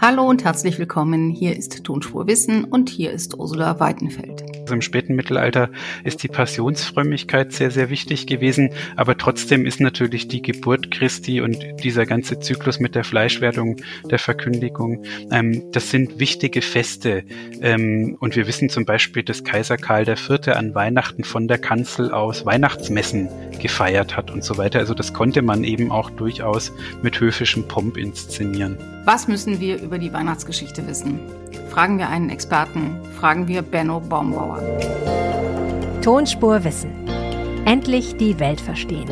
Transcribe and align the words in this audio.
Hallo 0.00 0.22
und 0.28 0.44
herzlich 0.44 0.78
willkommen. 0.78 1.28
Hier 1.28 1.56
ist 1.56 1.82
Tonspur 1.82 2.28
Wissen 2.28 2.62
und 2.62 2.88
hier 2.88 3.10
ist 3.10 3.36
Ursula 3.36 3.80
Weidenfeld. 3.80 4.44
Also 4.60 4.74
Im 4.74 4.80
späten 4.80 5.16
Mittelalter 5.16 5.70
ist 6.04 6.22
die 6.22 6.28
Passionsfrömmigkeit 6.28 7.52
sehr, 7.52 7.72
sehr 7.72 7.90
wichtig 7.90 8.28
gewesen, 8.28 8.70
aber 8.94 9.18
trotzdem 9.18 9.66
ist 9.66 9.80
natürlich 9.80 10.28
die 10.28 10.40
Geburt 10.40 10.92
Christi 10.92 11.40
und 11.40 11.58
dieser 11.82 12.06
ganze 12.06 12.38
Zyklus 12.38 12.78
mit 12.78 12.94
der 12.94 13.02
Fleischwerdung, 13.02 13.78
der 14.08 14.20
Verkündigung, 14.20 15.02
ähm, 15.32 15.64
das 15.72 15.90
sind 15.90 16.20
wichtige 16.20 16.62
Feste. 16.62 17.24
Ähm, 17.60 18.16
und 18.20 18.36
wir 18.36 18.46
wissen 18.46 18.68
zum 18.68 18.84
Beispiel, 18.84 19.24
dass 19.24 19.42
Kaiser 19.42 19.78
Karl 19.78 20.08
IV. 20.08 20.46
an 20.54 20.76
Weihnachten 20.76 21.24
von 21.24 21.48
der 21.48 21.58
Kanzel 21.58 22.12
aus 22.12 22.46
Weihnachtsmessen 22.46 23.28
gefeiert 23.60 24.16
hat 24.16 24.30
und 24.30 24.44
so 24.44 24.58
weiter. 24.58 24.78
Also 24.78 24.94
das 24.94 25.12
konnte 25.12 25.42
man 25.42 25.64
eben 25.64 25.90
auch 25.90 26.10
durchaus 26.10 26.72
mit 27.02 27.18
höfischem 27.18 27.66
Pomp 27.66 27.96
inszenieren. 27.96 28.78
Was 29.10 29.26
müssen 29.26 29.58
wir 29.58 29.80
über 29.80 29.98
die 29.98 30.12
Weihnachtsgeschichte 30.12 30.86
wissen? 30.86 31.18
Fragen 31.70 31.96
wir 31.96 32.10
einen 32.10 32.28
Experten, 32.28 33.00
fragen 33.18 33.48
wir 33.48 33.62
Benno 33.62 34.00
Baumbauer. 34.00 34.60
Tonspur 36.02 36.62
Wissen. 36.62 37.08
Endlich 37.64 38.18
die 38.18 38.38
Welt 38.38 38.60
verstehen. 38.60 39.08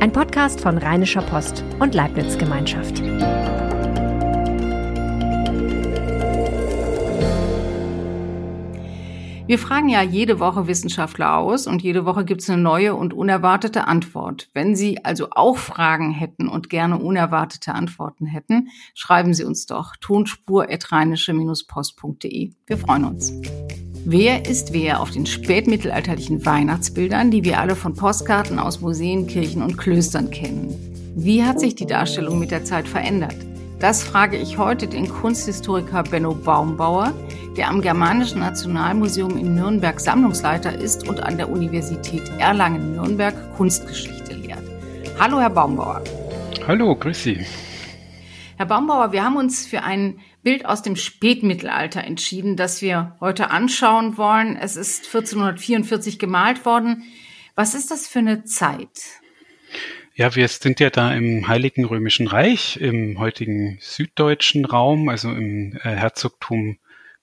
Ein 0.00 0.10
Podcast 0.10 0.60
von 0.60 0.76
Rheinischer 0.76 1.22
Post 1.22 1.62
und 1.78 1.94
Leibniz 1.94 2.36
Gemeinschaft. 2.36 3.00
Wir 9.52 9.58
fragen 9.58 9.90
ja 9.90 10.00
jede 10.00 10.40
Woche 10.40 10.66
Wissenschaftler 10.66 11.36
aus 11.36 11.66
und 11.66 11.82
jede 11.82 12.06
Woche 12.06 12.24
gibt 12.24 12.40
es 12.40 12.48
eine 12.48 12.62
neue 12.62 12.94
und 12.94 13.12
unerwartete 13.12 13.86
Antwort. 13.86 14.48
Wenn 14.54 14.74
Sie 14.74 15.04
also 15.04 15.28
auch 15.32 15.58
Fragen 15.58 16.10
hätten 16.10 16.48
und 16.48 16.70
gerne 16.70 16.96
unerwartete 16.96 17.74
Antworten 17.74 18.24
hätten, 18.24 18.68
schreiben 18.94 19.34
Sie 19.34 19.44
uns 19.44 19.66
doch 19.66 19.94
tonspur.rheinische-post.de. 20.00 22.52
Wir 22.66 22.78
freuen 22.78 23.04
uns. 23.04 23.34
Wer 24.06 24.46
ist 24.46 24.72
wer 24.72 25.00
auf 25.00 25.10
den 25.10 25.26
spätmittelalterlichen 25.26 26.46
Weihnachtsbildern, 26.46 27.30
die 27.30 27.44
wir 27.44 27.60
alle 27.60 27.76
von 27.76 27.92
Postkarten 27.92 28.58
aus 28.58 28.80
Museen, 28.80 29.26
Kirchen 29.26 29.60
und 29.60 29.76
Klöstern 29.76 30.30
kennen? 30.30 30.74
Wie 31.14 31.44
hat 31.44 31.60
sich 31.60 31.74
die 31.74 31.84
Darstellung 31.84 32.38
mit 32.38 32.52
der 32.52 32.64
Zeit 32.64 32.88
verändert? 32.88 33.51
Das 33.82 34.04
frage 34.04 34.36
ich 34.36 34.58
heute 34.58 34.86
den 34.86 35.08
Kunsthistoriker 35.08 36.04
Benno 36.04 36.36
Baumbauer, 36.36 37.12
der 37.56 37.66
am 37.66 37.82
Germanischen 37.82 38.38
Nationalmuseum 38.38 39.36
in 39.36 39.56
Nürnberg 39.56 39.98
Sammlungsleiter 39.98 40.72
ist 40.78 41.08
und 41.08 41.20
an 41.20 41.36
der 41.36 41.50
Universität 41.50 42.22
Erlangen-Nürnberg 42.38 43.34
Kunstgeschichte 43.56 44.34
lehrt. 44.34 44.62
Hallo, 45.18 45.40
Herr 45.40 45.50
Baumbauer. 45.50 46.00
Hallo, 46.64 46.94
grüß 46.94 47.24
Sie. 47.24 47.44
Herr 48.56 48.66
Baumbauer, 48.66 49.10
wir 49.10 49.24
haben 49.24 49.34
uns 49.34 49.66
für 49.66 49.82
ein 49.82 50.20
Bild 50.44 50.64
aus 50.64 50.82
dem 50.82 50.94
Spätmittelalter 50.94 52.04
entschieden, 52.04 52.56
das 52.56 52.82
wir 52.82 53.16
heute 53.18 53.50
anschauen 53.50 54.16
wollen. 54.16 54.54
Es 54.54 54.76
ist 54.76 55.06
1444 55.06 56.20
gemalt 56.20 56.64
worden. 56.64 57.02
Was 57.56 57.74
ist 57.74 57.90
das 57.90 58.06
für 58.06 58.20
eine 58.20 58.44
Zeit? 58.44 59.21
Ja, 60.14 60.34
wir 60.36 60.46
sind 60.48 60.78
ja 60.78 60.90
da 60.90 61.14
im 61.14 61.48
Heiligen 61.48 61.86
Römischen 61.86 62.26
Reich, 62.26 62.76
im 62.76 63.18
heutigen 63.18 63.78
süddeutschen 63.80 64.66
Raum, 64.66 65.08
also 65.08 65.30
im 65.30 65.74
äh, 65.76 65.88
Herzogtum 65.88 66.76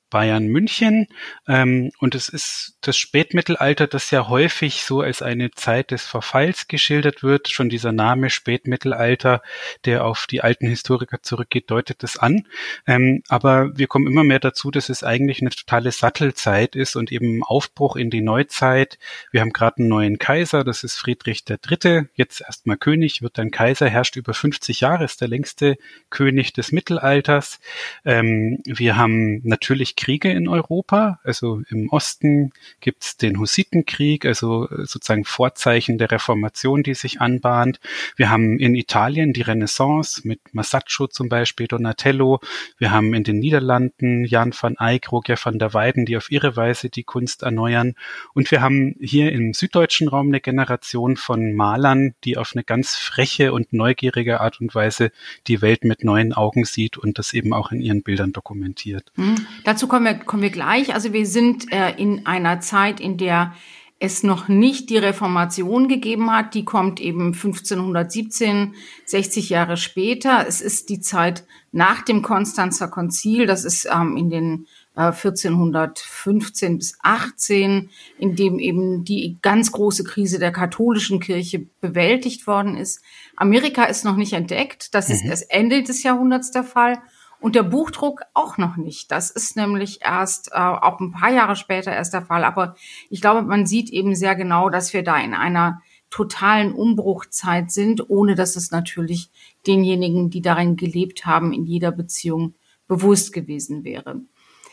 Bayern 0.10 0.48
München. 0.48 1.08
Ähm, 1.48 1.92
und 2.00 2.16
es 2.16 2.30
ist 2.30 2.78
das 2.82 2.98
Spätmittelalter, 2.98 3.88
das 3.88 4.12
ja 4.12 4.28
häufig 4.28 4.84
so 4.84 5.02
als 5.02 5.22
eine 5.22 5.52
Zeit 5.52 5.92
des 5.92 6.06
Verfalls 6.06 6.68
geschildert 6.68 7.24
wird. 7.24 7.50
Schon 7.50 7.70
dieser 7.70 7.92
Name 7.92 8.30
Spätmittelalter, 8.30 9.42
der 9.86 10.06
auf 10.06 10.28
die 10.28 10.42
alten 10.42 10.68
Historiker 10.68 11.22
zurückgeht, 11.22 11.70
deutet 11.70 12.04
das 12.04 12.18
an. 12.18 12.48
Ähm, 12.88 13.24
aber 13.28 13.78
wir 13.78 13.88
kommen 13.88 14.08
immer 14.08 14.24
mehr 14.24 14.40
dazu, 14.40 14.72
dass 14.72 14.90
es 14.90 15.04
eigentlich 15.04 15.42
eine 15.42 15.52
totale 15.52 15.92
Sattelzeit 15.92 16.76
ist 16.76 16.96
und 16.96 17.12
eben 17.12 17.44
Aufbruch 17.44 17.96
in 17.96 18.10
die 18.10 18.22
Neuzeit. 18.22 18.98
Wir 19.32 19.42
haben 19.42 19.54
gerade 19.54 19.78
einen 19.78 19.90
neuen 19.90 20.18
Kaiser, 20.18 20.64
das 20.64 20.84
ist 20.84 20.98
Friedrich 20.98 21.44
III., 21.48 22.08
jetzt 22.16 22.42
erstmal 22.42 22.78
König, 22.78 23.22
wird 23.22 23.38
dann 23.38 23.52
Kaiser, 23.52 23.90
herrscht 23.90 24.16
über 24.16 24.34
50 24.34 24.82
Jahre, 24.82 25.06
ist 25.06 25.22
der 25.22 25.28
längste 25.28 25.78
König 26.10 26.54
des 26.54 26.72
Mittelalters. 26.72 27.60
Ähm, 28.06 28.60
wir 28.66 28.98
haben 28.98 29.42
natürlich 29.44 29.96
Kriege 30.00 30.32
in 30.32 30.48
Europa. 30.48 31.20
Also 31.24 31.62
im 31.70 31.90
Osten 31.90 32.52
gibt's 32.80 33.18
den 33.18 33.38
Hussitenkrieg, 33.38 34.26
also 34.26 34.68
sozusagen 34.70 35.26
Vorzeichen 35.26 35.98
der 35.98 36.10
Reformation, 36.10 36.84
die 36.84 36.94
sich 36.94 37.20
anbahnt. 37.20 37.82
Wir 38.16 38.30
haben 38.30 38.58
in 38.60 38.76
Italien 38.76 39.34
die 39.34 39.42
Renaissance 39.42 40.26
mit 40.26 40.40
Masaccio 40.54 41.08
zum 41.08 41.28
Beispiel, 41.28 41.68
Donatello. 41.68 42.40
Wir 42.78 42.92
haben 42.92 43.14
in 43.14 43.26
den 43.26 43.40
Niederlanden 43.40 44.24
Jan 44.24 44.54
van 44.58 44.78
Eyck, 44.80 45.12
Roger 45.12 45.36
van 45.44 45.60
der 45.60 45.74
Weyden, 45.74 46.06
die 46.06 46.16
auf 46.16 46.32
ihre 46.32 46.56
Weise 46.56 46.90
die 46.90 47.04
Kunst 47.04 47.44
erneuern. 47.44 47.96
Und 48.34 48.52
wir 48.52 48.62
haben 48.62 48.96
hier 49.02 49.34
im 49.34 49.54
süddeutschen 49.54 50.08
Raum 50.08 50.28
eine 50.28 50.40
Generation 50.40 51.18
von 51.18 51.54
Malern, 51.54 52.16
die 52.24 52.38
auf 52.38 52.52
eine 52.54 52.64
ganz 52.64 52.96
freche 52.96 53.52
und 53.52 53.74
neugierige 53.74 54.40
Art 54.40 54.62
und 54.62 54.74
Weise 54.74 55.12
die 55.48 55.62
Welt 55.62 55.84
mit 55.84 56.06
neuen 56.06 56.32
Augen 56.32 56.64
sieht 56.64 56.98
und 56.98 57.20
das 57.20 57.34
eben 57.34 57.54
auch 57.54 57.74
in 57.74 57.82
ihren 57.82 58.02
Bildern 58.02 58.32
dokumentiert. 58.32 59.12
Mhm. 59.18 59.46
Dazu 59.66 59.89
kommen 59.90 60.06
wir, 60.06 60.14
kommen 60.14 60.44
wir 60.44 60.50
gleich. 60.50 60.94
Also 60.94 61.12
wir 61.12 61.26
sind 61.26 61.72
äh, 61.74 61.92
in 61.98 62.26
einer 62.26 62.62
Zeit, 62.62 63.02
in 63.02 63.18
der 63.18 63.54
es 64.00 64.24
noch 64.24 64.48
nicht 64.48 64.90
die 64.90 64.98
Reformation 64.98 65.90
gegeben 65.90 66.32
hat. 66.32 66.54
Die 66.54 66.64
kommt 66.64 67.02
eben 67.02 67.34
1517, 67.34 68.74
60 69.06 69.50
Jahre 69.50 69.76
später. 69.76 70.46
Es 70.48 70.62
ist 70.62 70.90
die 70.90 71.02
Zeit 71.02 71.44
nach 71.74 72.02
dem 72.04 72.22
Konstanzer 72.22 72.88
Konzil. 72.88 73.46
Das 73.46 73.66
ist 73.66 73.90
ähm, 73.92 74.16
in 74.16 74.30
den 74.30 74.68
äh, 74.96 75.12
1415 75.12 76.78
bis 76.78 76.98
18, 77.04 77.90
in 78.18 78.36
dem 78.38 78.58
eben 78.58 79.04
die 79.04 79.38
ganz 79.42 79.74
große 79.74 80.06
Krise 80.06 80.40
der 80.40 80.54
katholischen 80.54 81.20
Kirche 81.20 81.68
bewältigt 81.82 82.48
worden 82.48 82.78
ist. 82.78 83.02
Amerika 83.36 83.84
ist 83.84 84.06
noch 84.06 84.16
nicht 84.16 84.32
entdeckt. 84.32 84.96
Das 84.96 85.10
mhm. 85.10 85.16
ist 85.16 85.26
erst 85.26 85.52
Ende 85.52 85.84
des 85.84 86.04
Jahrhunderts 86.04 86.52
der 86.52 86.64
Fall. 86.64 87.00
Und 87.40 87.56
der 87.56 87.64
Buchdruck 87.64 88.24
auch 88.34 88.58
noch 88.58 88.76
nicht. 88.76 89.12
Das 89.12 89.32
ist 89.32 89.56
nämlich 89.56 90.00
erst 90.02 90.52
äh, 90.52 90.58
auch 90.58 91.00
ein 91.00 91.12
paar 91.12 91.32
Jahre 91.32 91.56
später 91.56 91.92
erst 91.92 92.14
der 92.14 92.22
Fall. 92.22 92.44
Aber 92.44 92.76
ich 93.10 93.22
glaube, 93.22 93.44
man 93.44 93.66
sieht 93.66 93.90
eben 93.90 94.14
sehr 94.14 94.36
genau, 94.36 94.70
dass 94.70 94.94
wir 94.94 95.04
da 95.04 95.18
in 95.18 95.34
einer 95.34 95.82
totalen 96.10 96.74
Umbruchzeit 96.74 97.72
sind, 97.72 98.10
ohne 98.10 98.36
dass 98.36 98.56
es 98.56 98.72
natürlich 98.72 99.30
denjenigen, 99.68 100.30
die 100.30 100.42
darin 100.42 100.76
gelebt 100.76 101.26
haben, 101.26 101.54
in 101.54 101.66
jeder 101.66 101.92
Beziehung 101.92 102.56
bewusst 102.88 103.32
gewesen 103.32 103.84
wäre. 103.84 104.22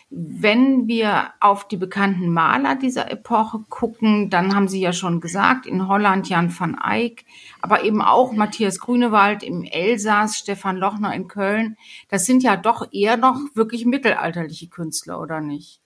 Wenn 0.08 0.86
wir 0.86 1.32
auf 1.40 1.66
die 1.66 1.76
bekannten 1.76 2.28
Maler 2.28 2.76
dieser 2.76 3.10
Epoche 3.10 3.64
gucken, 3.68 4.30
dann 4.30 4.54
haben 4.54 4.68
Sie 4.68 4.80
ja 4.80 4.92
schon 4.92 5.20
gesagt, 5.20 5.66
in 5.66 5.88
Holland 5.88 6.28
Jan 6.28 6.56
van 6.56 6.78
Eyck, 6.80 7.24
aber 7.60 7.82
eben 7.82 8.00
auch 8.00 8.32
Matthias 8.32 8.78
Grünewald 8.78 9.42
im 9.42 9.64
Elsass, 9.64 10.38
Stefan 10.38 10.76
Lochner 10.76 11.12
in 11.12 11.26
Köln. 11.26 11.76
Das 12.08 12.24
sind 12.24 12.44
ja 12.44 12.56
doch 12.56 12.92
eher 12.92 13.16
noch 13.16 13.40
wirklich 13.54 13.84
mittelalterliche 13.84 14.68
Künstler, 14.68 15.20
oder 15.20 15.40
nicht? 15.40 15.80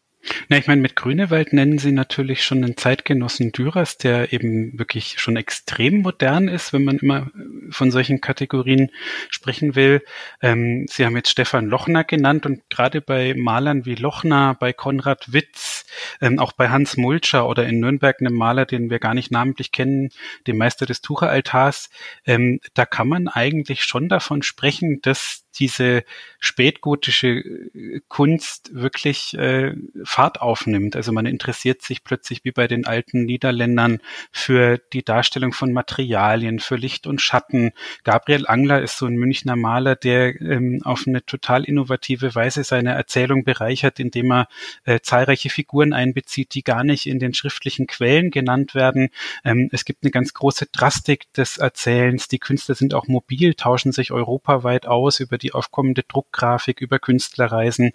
Na, 0.48 0.58
ich 0.58 0.66
meine, 0.66 0.82
mit 0.82 0.96
Grünewald 0.96 1.52
nennen 1.52 1.78
Sie 1.78 1.92
natürlich 1.92 2.44
schon 2.44 2.62
einen 2.62 2.76
Zeitgenossen 2.76 3.52
Dürers, 3.52 3.96
der 3.96 4.32
eben 4.32 4.78
wirklich 4.78 5.18
schon 5.18 5.36
extrem 5.36 6.02
modern 6.02 6.48
ist, 6.48 6.72
wenn 6.72 6.84
man 6.84 6.98
immer 6.98 7.30
von 7.70 7.90
solchen 7.90 8.20
Kategorien 8.20 8.90
sprechen 9.28 9.74
will. 9.74 10.02
Ähm, 10.42 10.86
Sie 10.88 11.04
haben 11.04 11.16
jetzt 11.16 11.30
Stefan 11.30 11.66
Lochner 11.66 12.04
genannt 12.04 12.46
und 12.46 12.68
gerade 12.70 13.00
bei 13.00 13.34
Malern 13.36 13.84
wie 13.86 13.94
Lochner, 13.94 14.56
bei 14.58 14.72
Konrad 14.72 15.32
Witz, 15.32 15.86
ähm, 16.20 16.38
auch 16.38 16.52
bei 16.52 16.70
Hans 16.70 16.96
Mulcher 16.96 17.48
oder 17.48 17.66
in 17.66 17.80
Nürnberg 17.80 18.20
einem 18.20 18.34
Maler, 18.34 18.66
den 18.66 18.90
wir 18.90 18.98
gar 18.98 19.14
nicht 19.14 19.30
namentlich 19.30 19.72
kennen, 19.72 20.10
dem 20.46 20.58
Meister 20.58 20.86
des 20.86 21.00
Tucheraltars, 21.00 21.90
ähm, 22.26 22.60
da 22.74 22.86
kann 22.86 23.08
man 23.08 23.28
eigentlich 23.28 23.84
schon 23.84 24.08
davon 24.08 24.42
sprechen, 24.42 25.00
dass 25.02 25.44
diese 25.58 26.04
spätgotische 26.38 27.28
äh, 27.28 28.00
Kunst 28.08 28.70
wirklich 28.72 29.34
äh, 29.34 29.74
Fahrt 30.04 30.40
aufnimmt. 30.40 30.96
Also 30.96 31.12
man 31.12 31.26
interessiert 31.26 31.82
sich 31.82 32.04
plötzlich 32.04 32.44
wie 32.44 32.52
bei 32.52 32.66
den 32.66 32.86
alten 32.86 33.24
Niederländern 33.24 34.00
für 34.32 34.78
die 34.92 35.04
Darstellung 35.04 35.52
von 35.52 35.72
Materialien, 35.72 36.60
für 36.60 36.76
Licht 36.76 37.06
und 37.06 37.20
Schatten. 37.20 37.59
Gabriel 38.04 38.46
Angler 38.46 38.82
ist 38.82 38.98
so 38.98 39.06
ein 39.06 39.16
Münchner 39.16 39.56
Maler, 39.56 39.96
der 39.96 40.40
ähm, 40.40 40.80
auf 40.84 41.04
eine 41.06 41.24
total 41.24 41.64
innovative 41.64 42.34
Weise 42.34 42.64
seine 42.64 42.92
Erzählung 42.92 43.44
bereichert, 43.44 44.00
indem 44.00 44.32
er 44.32 44.48
äh, 44.84 45.00
zahlreiche 45.00 45.50
Figuren 45.50 45.70
Figuren 45.70 45.92
einbezieht, 45.92 46.54
die 46.54 46.62
gar 46.62 46.84
nicht 46.84 47.06
in 47.06 47.18
den 47.18 47.32
schriftlichen 47.34 47.86
Quellen 47.86 48.30
genannt 48.30 48.74
werden. 48.74 49.10
Ähm, 49.44 49.68
es 49.72 49.84
gibt 49.84 50.02
eine 50.02 50.10
ganz 50.10 50.34
große 50.34 50.66
Drastik 50.72 51.32
des 51.34 51.58
Erzählens. 51.58 52.28
Die 52.28 52.38
Künstler 52.38 52.74
sind 52.74 52.92
auch 52.92 53.06
mobil, 53.06 53.54
tauschen 53.54 53.92
sich 53.92 54.10
europaweit 54.10 54.86
aus 54.86 55.20
über 55.20 55.38
die 55.38 55.52
aufkommende 55.52 56.02
Druckgrafik, 56.02 56.80
über 56.80 56.98
Künstlerreisen. 56.98 57.92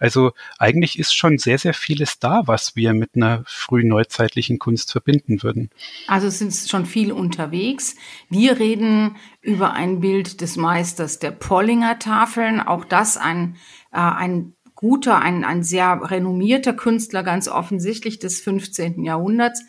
Also 0.00 0.32
eigentlich 0.58 0.98
ist 0.98 1.14
schon 1.14 1.38
sehr, 1.38 1.58
sehr 1.58 1.74
vieles 1.74 2.18
da, 2.18 2.42
was 2.46 2.74
wir 2.74 2.94
mit 2.94 3.10
einer 3.14 3.44
frühneuzeitlichen 3.46 4.58
Kunst 4.58 4.90
verbinden 4.90 5.42
würden. 5.42 5.70
Also 6.08 6.26
es 6.26 6.38
sind 6.38 6.52
schon 6.54 6.86
viel 6.86 7.12
unterwegs. 7.12 7.94
Wir 8.30 8.58
reden 8.58 9.16
über 9.42 9.74
ein 9.74 10.00
Bild 10.00 10.40
des 10.40 10.56
Meisters 10.56 11.18
der 11.18 11.30
Pollinger 11.30 11.98
Tafeln. 11.98 12.60
Auch 12.60 12.86
das 12.86 13.18
ein, 13.18 13.56
äh, 13.92 13.98
ein 13.98 14.54
guter, 14.74 15.18
ein, 15.18 15.44
ein 15.44 15.62
sehr 15.62 16.00
renommierter 16.02 16.72
Künstler, 16.72 17.22
ganz 17.22 17.48
offensichtlich 17.48 18.18
des 18.18 18.40
15. 18.40 19.04
Jahrhunderts. 19.04 19.62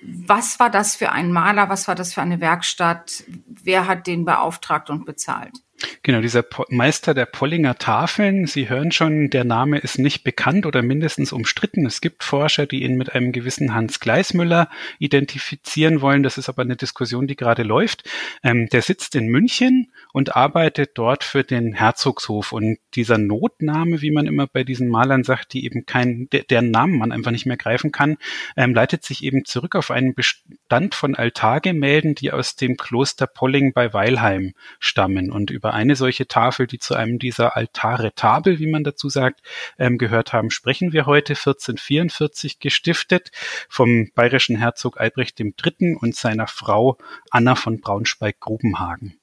Was 0.00 0.60
war 0.60 0.70
das 0.70 0.94
für 0.94 1.10
ein 1.10 1.32
Maler? 1.32 1.68
Was 1.68 1.88
war 1.88 1.96
das 1.96 2.14
für 2.14 2.22
eine 2.22 2.40
Werkstatt? 2.40 3.24
Wer 3.46 3.88
hat 3.88 4.06
den 4.06 4.24
beauftragt 4.24 4.90
und 4.90 5.04
bezahlt? 5.04 5.61
Genau, 6.02 6.20
dieser 6.20 6.44
Meister 6.68 7.14
der 7.14 7.26
Pollinger 7.26 7.76
Tafeln, 7.76 8.46
Sie 8.46 8.68
hören 8.68 8.92
schon, 8.92 9.30
der 9.30 9.44
Name 9.44 9.78
ist 9.78 9.98
nicht 9.98 10.24
bekannt 10.24 10.66
oder 10.66 10.82
mindestens 10.82 11.32
umstritten. 11.32 11.86
Es 11.86 12.00
gibt 12.00 12.24
Forscher, 12.24 12.66
die 12.66 12.82
ihn 12.82 12.96
mit 12.96 13.14
einem 13.14 13.32
gewissen 13.32 13.74
Hans 13.74 14.00
Gleismüller 14.00 14.68
identifizieren 14.98 16.00
wollen. 16.00 16.22
Das 16.22 16.38
ist 16.38 16.48
aber 16.48 16.62
eine 16.62 16.76
Diskussion, 16.76 17.26
die 17.26 17.36
gerade 17.36 17.62
läuft. 17.62 18.08
Ähm, 18.42 18.68
der 18.68 18.82
sitzt 18.82 19.14
in 19.14 19.26
München 19.26 19.92
und 20.12 20.36
arbeitet 20.36 20.92
dort 20.94 21.24
für 21.24 21.44
den 21.44 21.72
Herzogshof. 21.72 22.52
Und 22.52 22.78
dieser 22.94 23.18
Notname, 23.18 24.02
wie 24.02 24.10
man 24.10 24.26
immer 24.26 24.46
bei 24.46 24.64
diesen 24.64 24.88
Malern 24.88 25.24
sagt, 25.24 25.52
die 25.52 25.64
eben 25.64 25.86
kein, 25.86 26.28
der, 26.32 26.42
deren 26.42 26.70
Namen 26.70 26.98
man 26.98 27.12
einfach 27.12 27.30
nicht 27.30 27.46
mehr 27.46 27.56
greifen 27.56 27.92
kann, 27.92 28.16
ähm, 28.56 28.74
leitet 28.74 29.04
sich 29.04 29.24
eben 29.24 29.44
zurück 29.44 29.76
auf 29.76 29.90
einen 29.90 30.14
Bestand 30.14 30.94
von 30.94 31.14
Altargemälden, 31.14 32.14
die 32.14 32.32
aus 32.32 32.56
dem 32.56 32.76
Kloster 32.76 33.26
Polling 33.26 33.72
bei 33.72 33.92
Weilheim 33.92 34.52
stammen 34.78 35.30
und 35.30 35.50
über 35.50 35.71
eine 35.72 35.96
solche 35.96 36.26
Tafel, 36.26 36.66
die 36.66 36.78
zu 36.78 36.94
einem 36.94 37.18
dieser 37.18 37.56
Altare 37.56 38.14
Tabel, 38.14 38.58
wie 38.58 38.70
man 38.70 38.84
dazu 38.84 39.08
sagt, 39.08 39.42
ähm, 39.78 39.98
gehört 39.98 40.32
haben, 40.32 40.50
sprechen 40.50 40.92
wir 40.92 41.06
heute 41.06 41.32
1444 41.32 42.58
gestiftet 42.58 43.30
vom 43.68 44.10
bayerischen 44.14 44.56
Herzog 44.56 45.00
Albrecht 45.00 45.40
III. 45.40 45.96
und 46.00 46.14
seiner 46.14 46.46
Frau 46.46 46.98
Anna 47.30 47.54
von 47.54 47.80
Braunschweig-Grubenhagen. 47.80 49.18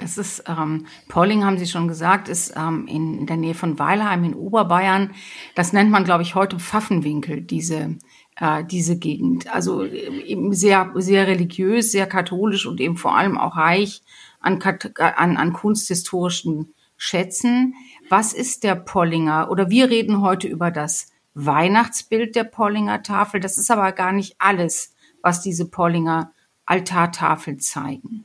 Das 0.00 0.16
ist, 0.16 0.44
ähm, 0.48 0.86
Polling, 1.08 1.44
haben 1.44 1.58
Sie 1.58 1.66
schon 1.66 1.86
gesagt, 1.86 2.28
ist 2.28 2.54
ähm, 2.56 2.86
in, 2.86 3.18
in 3.18 3.26
der 3.26 3.36
Nähe 3.36 3.54
von 3.54 3.78
Weilheim 3.78 4.24
in 4.24 4.34
Oberbayern. 4.34 5.10
Das 5.54 5.74
nennt 5.74 5.90
man, 5.90 6.04
glaube 6.04 6.22
ich, 6.22 6.34
heute 6.34 6.58
Pfaffenwinkel, 6.58 7.42
diese, 7.42 7.98
äh, 8.36 8.64
diese 8.64 8.98
Gegend. 8.98 9.54
Also 9.54 9.84
eben 9.84 10.54
sehr, 10.54 10.90
sehr 10.94 11.26
religiös, 11.26 11.92
sehr 11.92 12.06
katholisch 12.06 12.64
und 12.64 12.80
eben 12.80 12.96
vor 12.96 13.14
allem 13.14 13.36
auch 13.36 13.58
reich 13.58 14.02
an, 14.40 14.60
an, 14.62 15.36
an 15.36 15.52
kunsthistorischen 15.52 16.74
Schätzen. 16.96 17.74
Was 18.08 18.32
ist 18.32 18.64
der 18.64 18.74
Pollinger? 18.74 19.50
Oder 19.50 19.70
wir 19.70 19.88
reden 19.88 20.20
heute 20.20 20.48
über 20.48 20.70
das 20.70 21.12
Weihnachtsbild 21.34 22.34
der 22.34 22.44
Pollinger 22.44 23.02
Tafel. 23.02 23.40
Das 23.40 23.56
ist 23.58 23.70
aber 23.70 23.92
gar 23.92 24.12
nicht 24.12 24.36
alles, 24.38 24.94
was 25.22 25.40
diese 25.40 25.70
Pollinger 25.70 26.32
Altartafeln 26.66 27.60
zeigen. 27.60 28.24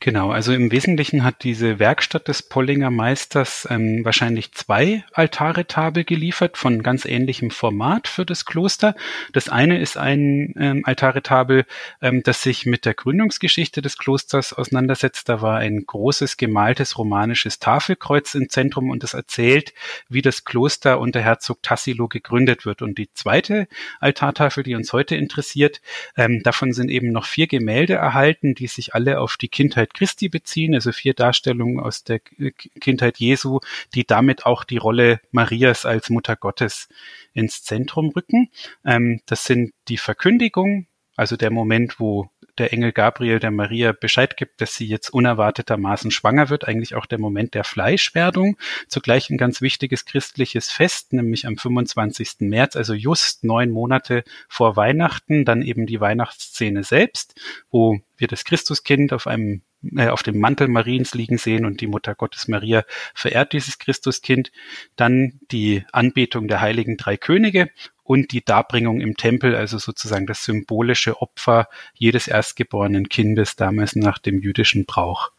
Genau, 0.00 0.30
also 0.30 0.52
im 0.52 0.70
Wesentlichen 0.70 1.24
hat 1.24 1.44
diese 1.44 1.78
Werkstatt 1.78 2.28
des 2.28 2.42
Pollinger 2.42 2.90
Meisters 2.90 3.66
ähm, 3.70 4.04
wahrscheinlich 4.04 4.52
zwei 4.52 5.04
Altaretabel 5.12 6.04
geliefert 6.04 6.56
von 6.56 6.82
ganz 6.82 7.04
ähnlichem 7.04 7.50
Format 7.50 8.08
für 8.08 8.26
das 8.26 8.44
Kloster. 8.44 8.94
Das 9.32 9.48
eine 9.48 9.80
ist 9.80 9.96
ein 9.96 10.54
ähm, 10.58 10.82
Altaretabel, 10.84 11.64
ähm, 12.00 12.22
das 12.22 12.42
sich 12.42 12.66
mit 12.66 12.84
der 12.84 12.94
Gründungsgeschichte 12.94 13.82
des 13.82 13.98
Klosters 13.98 14.52
auseinandersetzt. 14.52 15.28
Da 15.28 15.40
war 15.40 15.58
ein 15.58 15.84
großes 15.86 16.36
gemaltes 16.36 16.98
romanisches 16.98 17.58
Tafelkreuz 17.58 18.34
im 18.34 18.48
Zentrum 18.48 18.90
und 18.90 19.02
das 19.02 19.14
erzählt, 19.14 19.72
wie 20.08 20.22
das 20.22 20.44
Kloster 20.44 21.00
unter 21.00 21.20
Herzog 21.20 21.62
Tassilo 21.62 22.08
gegründet 22.08 22.66
wird. 22.66 22.82
Und 22.82 22.98
die 22.98 23.12
zweite 23.14 23.68
Altartafel, 24.00 24.64
die 24.64 24.74
uns 24.74 24.92
heute 24.92 25.16
interessiert, 25.16 25.80
ähm, 26.16 26.42
davon 26.42 26.72
sind 26.72 26.90
eben 26.90 27.12
noch 27.12 27.26
vier 27.26 27.46
Gemälde 27.46 27.94
erhalten, 27.94 28.54
die 28.54 28.66
sich 28.66 28.94
alle 28.94 29.20
auf 29.20 29.36
die 29.36 29.48
Kindheit 29.62 29.94
Christi 29.94 30.28
beziehen, 30.28 30.74
also 30.74 30.90
vier 30.90 31.14
Darstellungen 31.14 31.78
aus 31.78 32.02
der 32.02 32.18
Kindheit 32.18 33.18
Jesu, 33.18 33.60
die 33.94 34.04
damit 34.04 34.44
auch 34.44 34.64
die 34.64 34.76
Rolle 34.76 35.20
Marias 35.30 35.86
als 35.86 36.10
Mutter 36.10 36.34
Gottes 36.34 36.88
ins 37.32 37.62
Zentrum 37.62 38.08
rücken. 38.08 38.50
Ähm, 38.84 39.20
das 39.26 39.44
sind 39.44 39.72
die 39.86 39.98
Verkündigung, 39.98 40.88
also 41.14 41.36
der 41.36 41.52
Moment, 41.52 42.00
wo 42.00 42.28
der 42.62 42.72
Engel 42.72 42.92
Gabriel 42.92 43.40
der 43.40 43.50
Maria 43.50 43.90
Bescheid 43.90 44.36
gibt, 44.36 44.60
dass 44.60 44.76
sie 44.76 44.86
jetzt 44.86 45.10
unerwartetermaßen 45.10 46.12
schwanger 46.12 46.48
wird, 46.48 46.68
eigentlich 46.68 46.94
auch 46.94 47.06
der 47.06 47.18
Moment 47.18 47.54
der 47.54 47.64
Fleischwerdung, 47.64 48.56
zugleich 48.86 49.30
ein 49.30 49.36
ganz 49.36 49.60
wichtiges 49.62 50.04
christliches 50.04 50.70
Fest, 50.70 51.12
nämlich 51.12 51.44
am 51.48 51.56
25. 51.56 52.36
März, 52.38 52.76
also 52.76 52.94
just 52.94 53.42
neun 53.42 53.72
Monate 53.72 54.22
vor 54.48 54.76
Weihnachten, 54.76 55.44
dann 55.44 55.62
eben 55.62 55.86
die 55.86 56.00
Weihnachtsszene 56.00 56.84
selbst, 56.84 57.34
wo 57.72 57.98
wir 58.16 58.28
das 58.28 58.44
Christuskind 58.44 59.12
auf 59.12 59.26
einem 59.26 59.62
äh, 59.96 60.08
auf 60.08 60.22
dem 60.22 60.38
Mantel 60.38 60.68
Mariens 60.68 61.14
liegen 61.14 61.38
sehen 61.38 61.64
und 61.64 61.80
die 61.80 61.86
Mutter 61.86 62.14
Gottes 62.14 62.48
Maria 62.48 62.84
verehrt 63.14 63.52
dieses 63.52 63.78
Christuskind. 63.78 64.52
Dann 64.96 65.40
die 65.50 65.84
Anbetung 65.92 66.48
der 66.48 66.60
heiligen 66.60 66.96
drei 66.96 67.16
Könige 67.16 67.70
und 68.04 68.32
die 68.32 68.44
Darbringung 68.44 69.00
im 69.00 69.16
Tempel, 69.16 69.54
also 69.54 69.78
sozusagen 69.78 70.26
das 70.26 70.44
symbolische 70.44 71.20
Opfer 71.20 71.68
jedes 71.94 72.28
erstgeborenen 72.28 73.08
Kindes 73.08 73.56
damals 73.56 73.96
nach 73.96 74.18
dem 74.18 74.40
jüdischen 74.40 74.86
Brauch. 74.86 75.30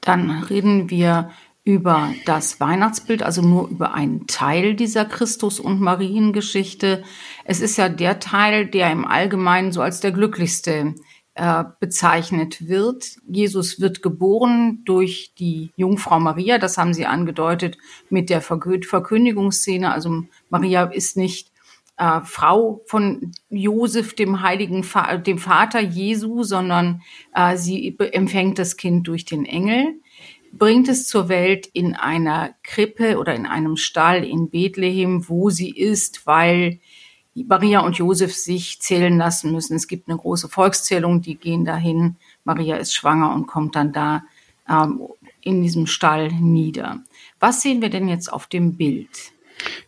Dann 0.00 0.42
reden 0.44 0.90
wir 0.90 1.30
über 1.64 2.14
das 2.24 2.60
Weihnachtsbild, 2.60 3.22
also 3.22 3.42
nur 3.42 3.68
über 3.68 3.92
einen 3.92 4.26
Teil 4.26 4.74
dieser 4.74 5.04
Christus- 5.04 5.60
und 5.60 5.82
Mariengeschichte. 5.82 7.04
Es 7.44 7.60
ist 7.60 7.76
ja 7.76 7.90
der 7.90 8.20
Teil, 8.20 8.66
der 8.66 8.90
im 8.90 9.04
Allgemeinen 9.04 9.70
so 9.70 9.82
als 9.82 10.00
der 10.00 10.12
glücklichste 10.12 10.94
äh, 11.38 11.64
bezeichnet 11.78 12.66
wird. 12.66 13.16
Jesus 13.28 13.80
wird 13.80 14.02
geboren 14.02 14.82
durch 14.84 15.34
die 15.38 15.70
Jungfrau 15.76 16.18
Maria, 16.18 16.58
das 16.58 16.76
haben 16.78 16.92
Sie 16.92 17.06
angedeutet 17.06 17.78
mit 18.10 18.28
der 18.28 18.40
Verkündigungsszene. 18.40 19.92
Also 19.92 20.24
Maria 20.50 20.86
ist 20.86 21.16
nicht 21.16 21.52
äh, 21.96 22.22
Frau 22.24 22.82
von 22.86 23.30
Josef, 23.50 24.14
dem 24.14 24.42
heiligen, 24.42 24.82
Va 24.82 25.16
dem 25.16 25.38
Vater 25.38 25.78
Jesu, 25.78 26.42
sondern 26.42 27.02
äh, 27.32 27.56
sie 27.56 27.96
empfängt 27.98 28.58
das 28.58 28.76
Kind 28.76 29.06
durch 29.06 29.24
den 29.24 29.46
Engel, 29.46 30.00
bringt 30.50 30.88
es 30.88 31.06
zur 31.06 31.28
Welt 31.28 31.68
in 31.72 31.94
einer 31.94 32.56
Krippe 32.64 33.16
oder 33.16 33.36
in 33.36 33.46
einem 33.46 33.76
Stall 33.76 34.24
in 34.24 34.50
Bethlehem, 34.50 35.28
wo 35.28 35.50
sie 35.50 35.70
ist, 35.70 36.26
weil 36.26 36.80
Maria 37.44 37.80
und 37.80 37.96
Josef 37.98 38.34
sich 38.34 38.80
zählen 38.80 39.16
lassen 39.18 39.52
müssen. 39.52 39.76
Es 39.76 39.86
gibt 39.86 40.08
eine 40.08 40.18
große 40.18 40.48
Volkszählung, 40.48 41.20
die 41.20 41.36
gehen 41.36 41.64
dahin. 41.64 42.16
Maria 42.44 42.76
ist 42.76 42.94
schwanger 42.94 43.34
und 43.34 43.46
kommt 43.46 43.76
dann 43.76 43.92
da 43.92 44.22
ähm, 44.68 45.02
in 45.40 45.62
diesem 45.62 45.86
Stall 45.86 46.32
nieder. 46.32 47.02
Was 47.40 47.62
sehen 47.62 47.82
wir 47.82 47.90
denn 47.90 48.08
jetzt 48.08 48.32
auf 48.32 48.46
dem 48.46 48.76
Bild? 48.76 49.32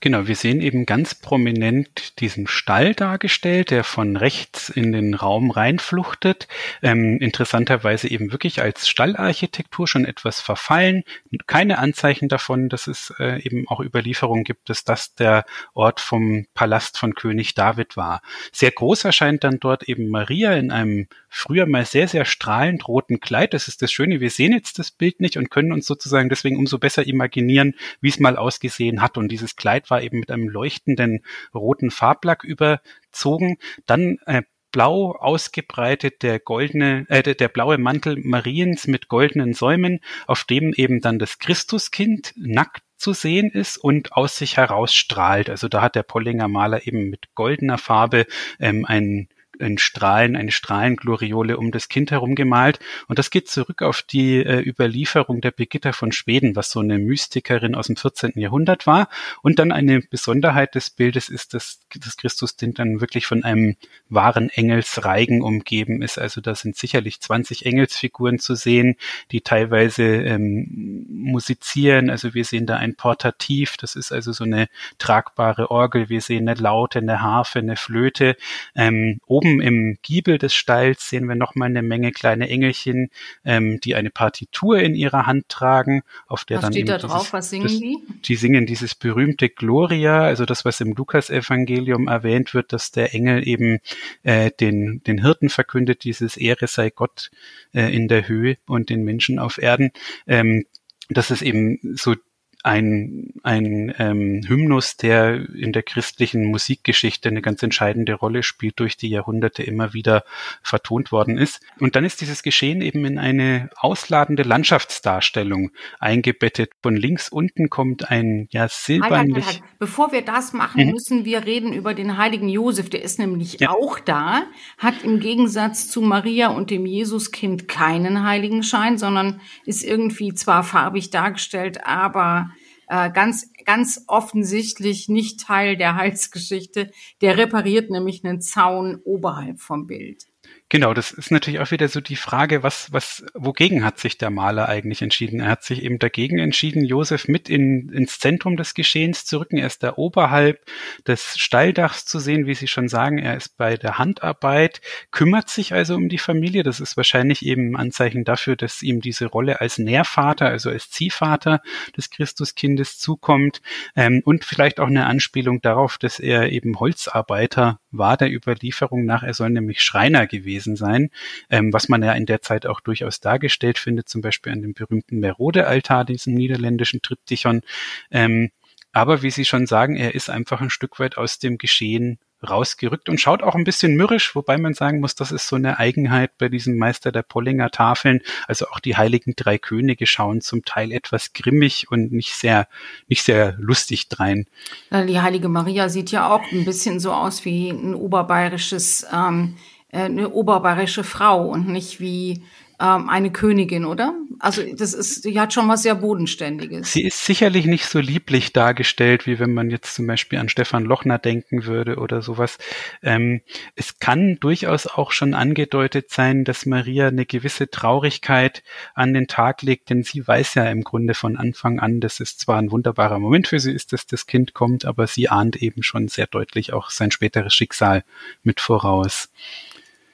Genau, 0.01 0.27
wir 0.27 0.37
sehen 0.37 0.61
eben 0.61 0.87
ganz 0.87 1.15
prominent 1.15 2.19
diesen 2.21 2.47
Stall 2.47 2.95
dargestellt, 2.95 3.71
der 3.71 3.85
von 3.85 4.17
rechts 4.17 4.69
in 4.69 4.93
den 4.93 5.15
Raum 5.15 5.51
reinfluchtet. 5.51 6.49
Ähm, 6.83 7.19
interessanterweise 7.21 8.09
eben 8.09 8.33
wirklich 8.33 8.63
als 8.63 8.89
Stallarchitektur 8.89 9.87
schon 9.87 10.05
etwas 10.05 10.41
verfallen. 10.41 11.05
Keine 11.47 11.79
Anzeichen 11.79 12.29
davon, 12.29 12.69
dass 12.69 12.87
es 12.87 13.13
äh, 13.19 13.43
eben 13.43 13.69
auch 13.69 13.81
Überlieferungen 13.81 14.45
gibt, 14.45 14.69
dass 14.71 14.85
das 14.85 15.15
der 15.15 15.45
Ort 15.75 16.01
vom 16.01 16.47
Palast 16.55 16.99
von 16.99 17.15
König 17.15 17.55
David 17.55 17.97
war. 17.97 18.23
Sehr 18.53 18.71
groß 18.71 19.05
erscheint 19.05 19.45
dann 19.45 19.61
dort 19.61 19.83
eben 19.85 20.09
Maria 20.09 20.55
in 20.55 20.71
einem 20.71 21.09
früher 21.29 21.67
mal 21.67 21.87
sehr, 21.87 22.09
sehr 22.09 22.25
strahlend 22.25 22.87
roten 22.89 23.21
Kleid. 23.21 23.55
Das 23.55 23.69
ist 23.69 23.83
das 23.83 23.93
Schöne. 23.93 24.21
Wir 24.21 24.31
sehen 24.31 24.53
jetzt 24.53 24.79
das 24.79 24.91
Bild 24.91 25.21
nicht 25.21 25.37
und 25.37 25.51
können 25.51 25.73
uns 25.73 25.87
sozusagen 25.87 26.29
deswegen 26.29 26.57
umso 26.57 26.79
besser 26.79 27.07
imaginieren, 27.07 27.75
wie 28.01 28.09
es 28.09 28.19
mal 28.19 28.37
ausgesehen 28.37 29.01
hat. 29.01 29.17
Und 29.17 29.29
dieses 29.29 29.57
Kleid 29.61 29.91
war 29.91 30.03
eben 30.03 30.21
mit 30.21 30.31
einem 30.31 30.49
leuchtenden 30.49 31.23
roten 31.55 31.91
Farblack 31.91 32.45
überzogen. 32.45 33.59
Dann 33.85 34.17
äh, 34.25 34.43
blau 34.73 35.13
ausgebreitet 35.13 36.23
der 36.23 36.39
goldene, 36.39 37.05
äh, 37.11 37.23
der, 37.23 37.35
der 37.35 37.49
blaue 37.49 37.77
Mantel 37.77 38.17
Mariens 38.17 38.87
mit 38.87 39.09
goldenen 39.09 39.53
Säumen, 39.53 40.01
auf 40.27 40.45
dem 40.45 40.73
eben 40.73 41.03
dann 41.03 41.19
das 41.19 41.39
Christuskind 41.39 42.33
nackt 42.37 42.83
zu 42.97 43.13
sehen 43.13 43.51
ist 43.51 43.77
und 43.77 44.13
aus 44.13 44.37
sich 44.37 44.57
heraus. 44.57 45.07
Also 45.11 45.69
da 45.69 45.83
hat 45.83 45.95
der 45.95 46.03
Pollinger 46.03 46.49
Maler 46.49 46.87
eben 46.87 47.11
mit 47.11 47.35
goldener 47.35 47.79
Farbe 47.79 48.27
ähm, 48.59 48.85
ein 48.87 49.29
ein 49.61 49.79
Strahlen, 49.79 50.37
eine 50.37 50.51
Strahlengloriole 50.51 51.57
um 51.57 51.71
das 51.71 51.89
Kind 51.89 52.11
herum 52.11 52.35
gemalt. 52.35 52.79
Und 53.09 53.19
das 53.19 53.31
geht 53.31 53.49
zurück 53.49 53.83
auf 53.83 54.03
die 54.03 54.37
äh, 54.37 54.67
Überlieferung 54.67 55.41
der 55.41 55.51
Birgitta 55.51 55.93
von 55.93 56.13
Schweden, 56.13 56.57
was 56.57 56.71
so 56.71 56.81
eine 56.81 56.99
Mystikerin 56.99 57.75
aus 57.75 57.87
dem 57.87 57.97
14. 57.97 58.33
Jahrhundert 58.37 58.87
war. 58.87 59.09
Und 59.43 59.59
dann 59.59 59.73
eine 59.73 60.01
Besonderheit 60.01 60.75
des 60.75 60.91
Bildes 60.91 61.29
ist, 61.29 61.55
dass 61.55 61.81
das 61.99 62.17
Christuskind 62.17 62.79
dann 62.79 63.01
wirklich 63.01 63.27
von 63.27 63.45
einem 63.45 63.77
wahren 64.09 64.51
Engelsreigen 64.51 65.43
umgeben 65.43 66.03
ist. 66.03 66.19
Also 66.19 66.41
da 66.41 66.55
sind 66.55 66.77
sicherlich 66.77 67.21
20 67.21 67.67
Engelsfiguren 67.67 68.39
zu 68.39 68.55
sehen, 68.55 68.97
die 69.31 69.41
teilweise 69.41 70.05
ähm, 70.05 71.07
musizieren. 71.09 72.11
Also 72.11 72.35
wir 72.35 72.45
sehen 72.45 72.67
da 72.67 72.77
ein 72.77 72.95
Portativ, 72.95 73.77
das 73.77 73.97
ist 73.97 74.13
also 74.13 74.33
so 74.33 74.45
eine 74.45 74.69
tragbare 74.99 75.71
Orgel. 75.71 76.09
Wir 76.09 76.21
sehen 76.21 76.49
eine 76.49 76.61
Laute, 76.61 76.99
eine 76.99 77.23
Harfe, 77.23 77.59
eine 77.59 77.77
Flöte. 77.77 78.37
Ähm, 78.75 79.21
oben 79.27 79.50
im 79.59 79.99
Giebel 80.03 80.39
des 80.39 80.55
Stalls 80.55 81.09
sehen 81.09 81.27
wir 81.27 81.35
nochmal 81.35 81.69
eine 81.69 81.83
Menge 81.83 82.13
kleine 82.13 82.49
Engelchen, 82.49 83.11
ähm, 83.45 83.81
die 83.81 83.95
eine 83.95 84.11
Partitur 84.11 84.79
in 84.79 84.95
ihrer 84.95 85.27
Hand 85.27 85.49
tragen, 85.49 86.03
auf 86.27 86.45
der 86.45 86.59
was 86.59 86.63
dann 86.63 86.73
steht 86.73 86.81
eben 86.81 86.89
da 86.89 86.99
drauf? 86.99 87.19
dieses, 87.23 87.33
was 87.33 87.51
singen 87.51 87.63
das, 87.65 87.79
die? 87.79 87.99
die 88.27 88.37
singen 88.37 88.67
dieses 88.67 88.95
berühmte 88.95 89.49
Gloria, 89.49 90.21
also 90.21 90.45
das, 90.45 90.65
was 90.65 90.81
im 90.81 90.93
Lukas-Evangelium 90.93 92.07
erwähnt 92.07 92.55
wird, 92.55 92.73
dass 92.73 92.93
der 92.93 93.15
Engel 93.15 93.49
eben 93.49 93.79
äh, 94.23 94.51
den, 94.61 95.03
den 95.07 95.23
Hirten 95.23 95.49
verkündet, 95.49 96.05
dieses 96.05 96.37
Ehre 96.37 96.67
sei 96.67 96.91
Gott 96.91 97.31
äh, 97.73 97.95
in 97.95 98.07
der 98.07 98.29
Höhe 98.29 98.59
und 98.67 98.91
den 98.91 99.03
Menschen 99.03 99.39
auf 99.39 99.59
Erden. 99.59 99.91
Ähm, 100.27 100.67
das 101.09 101.31
ist 101.31 101.43
eben 101.43 101.79
so 101.97 102.15
ein, 102.63 103.33
ein 103.43 103.95
ähm, 103.99 104.43
Hymnus, 104.47 104.97
der 104.97 105.49
in 105.55 105.73
der 105.73 105.83
christlichen 105.83 106.45
Musikgeschichte 106.45 107.29
eine 107.29 107.41
ganz 107.41 107.63
entscheidende 107.63 108.15
Rolle 108.15 108.43
spielt, 108.43 108.79
durch 108.81 108.97
die 108.97 109.09
Jahrhunderte 109.09 109.63
immer 109.63 109.95
wieder 109.95 110.25
vertont 110.63 111.11
worden 111.11 111.39
ist. 111.39 111.61
Und 111.79 111.97
dann 111.97 112.05
ist 112.05 112.21
dieses 112.21 112.43
Geschehen 112.43 112.83
eben 112.83 113.05
in 113.05 113.19
eine 113.19 113.71
ausladende 113.77 114.43
Landschaftsdarstellung 114.43 115.71
eingebettet. 115.99 116.71
Von 116.83 116.97
links 116.97 117.31
unten 117.31 117.71
kommt 117.71 118.11
ein 118.11 118.49
ja 118.51 118.69
silbernlich. 118.69 119.47
Halt, 119.47 119.55
halt, 119.55 119.63
halt. 119.63 119.79
Bevor 119.79 120.13
wir 120.13 120.23
das 120.23 120.53
machen, 120.53 120.87
mhm. 120.87 120.93
müssen 120.93 121.25
wir 121.25 121.47
reden 121.47 121.73
über 121.73 121.95
den 121.95 122.19
heiligen 122.19 122.49
Josef. 122.49 122.91
Der 122.91 123.03
ist 123.03 123.19
nämlich 123.19 123.59
ja. 123.61 123.71
auch 123.71 123.99
da, 123.99 124.43
hat 124.77 125.03
im 125.03 125.21
Gegensatz 125.21 125.89
zu 125.89 126.03
Maria 126.03 126.49
und 126.49 126.71
dem 126.71 126.85
Jesuskind 126.85 127.69
keinen 127.69 128.23
Heiligenschein, 128.25 128.99
sondern 128.99 129.41
ist 129.65 129.83
irgendwie 129.83 130.35
zwar 130.35 130.63
farbig 130.63 131.11
dargestellt, 131.11 131.87
aber 131.87 132.50
äh, 132.91 133.11
ganz, 133.13 133.49
ganz 133.65 134.05
offensichtlich 134.09 135.09
nicht 135.09 135.41
Teil 135.41 135.77
der 135.77 135.95
Heilsgeschichte. 135.97 136.91
Der 137.21 137.39
repariert 137.39 137.89
nämlich 137.89 138.25
einen 138.25 138.41
Zaun 138.41 139.01
oberhalb 139.05 139.61
vom 139.61 139.87
Bild. 139.87 140.30
Genau, 140.73 140.95
das 140.95 141.11
ist 141.11 141.33
natürlich 141.33 141.59
auch 141.59 141.73
wieder 141.73 141.89
so 141.89 142.01
die 142.01 142.15
Frage, 142.15 142.63
was, 142.63 142.93
was, 142.93 143.25
wogegen 143.35 143.85
hat 143.85 143.99
sich 143.99 144.19
der 144.19 144.31
Maler 144.31 144.69
eigentlich 144.69 145.03
entschieden? 145.03 145.41
Er 145.41 145.49
hat 145.49 145.65
sich 145.65 145.83
eben 145.83 145.99
dagegen 145.99 146.39
entschieden, 146.39 146.85
Josef 146.85 147.27
mit 147.27 147.49
in, 147.49 147.89
ins 147.89 148.21
Zentrum 148.21 148.57
des 148.57 148.75
Geschehens 148.75 149.25
zu 149.25 149.39
rücken. 149.39 149.59
Er 149.59 149.67
ist 149.67 149.83
da 149.83 149.95
oberhalb 149.97 150.65
des 151.09 151.37
Stalldachs 151.37 152.07
zu 152.07 152.21
sehen, 152.21 152.47
wie 152.47 152.55
Sie 152.55 152.69
schon 152.69 152.89
sagen. 152.89 153.19
Er 153.19 153.37
ist 153.37 153.57
bei 153.57 153.77
der 153.77 153.99
Handarbeit, 153.99 154.81
kümmert 155.11 155.49
sich 155.49 155.73
also 155.73 155.97
um 155.97 156.09
die 156.09 156.19
Familie. 156.19 156.63
Das 156.63 156.79
ist 156.79 156.97
wahrscheinlich 156.97 157.45
eben 157.45 157.73
ein 157.73 157.87
Anzeichen 157.87 158.23
dafür, 158.23 158.55
dass 158.55 158.81
ihm 158.81 159.01
diese 159.01 159.27
Rolle 159.27 159.61
als 159.61 159.79
Nährvater, 159.79 160.47
also 160.47 160.71
als 160.71 160.89
Ziehvater 160.89 161.63
des 161.97 162.11
Christuskindes 162.11 162.97
zukommt. 163.01 163.61
Ähm, 163.97 164.23
und 164.25 164.45
vielleicht 164.45 164.79
auch 164.79 164.87
eine 164.87 165.07
Anspielung 165.07 165.63
darauf, 165.63 165.99
dass 165.99 166.21
er 166.21 166.53
eben 166.53 166.79
Holzarbeiter 166.79 167.81
war 167.91 168.17
der 168.17 168.33
Überlieferung 168.33 169.05
nach. 169.05 169.25
Er 169.25 169.35
soll 169.35 169.51
nämlich 169.51 169.81
Schreiner 169.81 170.29
gewesen 170.29 170.60
gewesen 170.61 170.77
sein, 170.77 171.11
ähm, 171.49 171.73
was 171.73 171.89
man 171.89 172.03
ja 172.03 172.13
in 172.13 172.27
der 172.27 172.43
Zeit 172.43 172.67
auch 172.67 172.81
durchaus 172.81 173.21
dargestellt 173.21 173.79
findet, 173.79 174.09
zum 174.09 174.21
Beispiel 174.21 174.53
an 174.53 174.63
dem 174.63 174.75
berühmten 174.75 175.19
Merode-Altar, 175.21 176.05
diesem 176.05 176.35
niederländischen 176.35 177.03
Triptychon. 177.03 177.63
Ähm, 178.11 178.51
aber 178.93 179.23
wie 179.23 179.31
Sie 179.31 179.45
schon 179.45 179.67
sagen, 179.67 179.97
er 179.97 180.15
ist 180.15 180.31
einfach 180.31 180.61
ein 180.61 180.71
Stück 180.71 180.99
weit 180.99 181.17
aus 181.17 181.39
dem 181.39 181.59
Geschehen 181.59 182.19
rausgerückt 182.43 183.11
und 183.11 183.21
schaut 183.21 183.43
auch 183.43 183.55
ein 183.55 183.65
bisschen 183.65 183.95
mürrisch, 183.97 184.35
wobei 184.35 184.57
man 184.57 184.73
sagen 184.73 185.01
muss, 185.01 185.15
das 185.15 185.31
ist 185.31 185.47
so 185.47 185.57
eine 185.57 185.79
Eigenheit 185.79 186.39
bei 186.39 186.49
diesem 186.49 186.79
Meister 186.79 187.13
der 187.13 187.23
Pollinger 187.23 187.71
Tafeln. 187.71 188.23
Also 188.49 188.67
auch 188.69 188.81
die 188.81 188.97
heiligen 188.97 189.35
drei 189.37 189.59
Könige 189.59 190.07
schauen 190.07 190.41
zum 190.41 190.65
Teil 190.65 190.91
etwas 190.91 191.35
grimmig 191.35 191.91
und 191.91 192.13
nicht 192.13 192.35
sehr, 192.35 192.67
nicht 193.09 193.23
sehr 193.23 193.57
lustig 193.59 194.09
drein. 194.09 194.47
Die 194.91 195.21
heilige 195.21 195.51
Maria 195.51 195.91
sieht 195.91 196.11
ja 196.11 196.31
auch 196.31 196.51
ein 196.51 196.65
bisschen 196.65 196.99
so 196.99 197.13
aus 197.13 197.45
wie 197.45 197.69
ein 197.69 197.95
oberbayerisches 197.95 199.07
ähm, 199.13 199.57
äh, 199.59 199.80
eine 199.93 200.31
oberbayerische 200.31 201.05
Frau 201.05 201.47
und 201.49 201.69
nicht 201.69 202.01
wie 202.01 202.43
ähm, 202.81 203.11
eine 203.11 203.31
Königin, 203.31 203.85
oder? 203.85 204.15
Also 204.39 204.63
das 204.75 204.95
ist, 204.95 205.27
die 205.27 205.39
hat 205.39 205.53
schon 205.53 205.69
was 205.69 205.83
sehr 205.83 205.95
Bodenständiges. 205.95 206.95
Sie 206.95 207.03
ist 207.03 207.27
sicherlich 207.27 207.67
nicht 207.67 207.85
so 207.85 207.99
lieblich 207.99 208.55
dargestellt, 208.55 209.27
wie 209.27 209.39
wenn 209.39 209.53
man 209.53 209.69
jetzt 209.69 209.95
zum 209.95 210.07
Beispiel 210.07 210.39
an 210.39 210.49
Stefan 210.49 210.85
Lochner 210.85 211.19
denken 211.19 211.67
würde 211.67 211.97
oder 211.97 212.23
sowas. 212.23 212.57
Ähm, 213.03 213.43
es 213.77 213.99
kann 213.99 214.39
durchaus 214.41 214.87
auch 214.87 215.13
schon 215.13 215.35
angedeutet 215.35 216.11
sein, 216.11 216.45
dass 216.45 216.65
Maria 216.65 217.09
eine 217.09 217.27
gewisse 217.27 217.69
Traurigkeit 217.69 218.63
an 218.95 219.13
den 219.13 219.29
Tag 219.29 219.61
legt, 219.61 219.91
denn 219.91 220.03
sie 220.03 220.27
weiß 220.27 220.55
ja 220.55 220.65
im 220.71 220.83
Grunde 220.83 221.13
von 221.13 221.37
Anfang 221.37 221.81
an, 221.81 222.01
dass 222.01 222.19
es 222.21 222.39
zwar 222.39 222.57
ein 222.59 222.71
wunderbarer 222.71 223.19
Moment 223.19 223.49
für 223.49 223.61
sie 223.61 223.73
ist, 223.73 223.93
dass 223.93 224.07
das 224.07 224.25
Kind 224.25 224.55
kommt, 224.55 224.87
aber 224.87 225.07
sie 225.07 225.29
ahnt 225.29 225.57
eben 225.57 225.83
schon 225.83 226.09
sehr 226.09 226.27
deutlich 226.27 226.73
auch 226.73 226.89
sein 226.89 227.11
späteres 227.11 227.53
Schicksal 227.53 228.05
mit 228.43 228.61
voraus. 228.61 229.29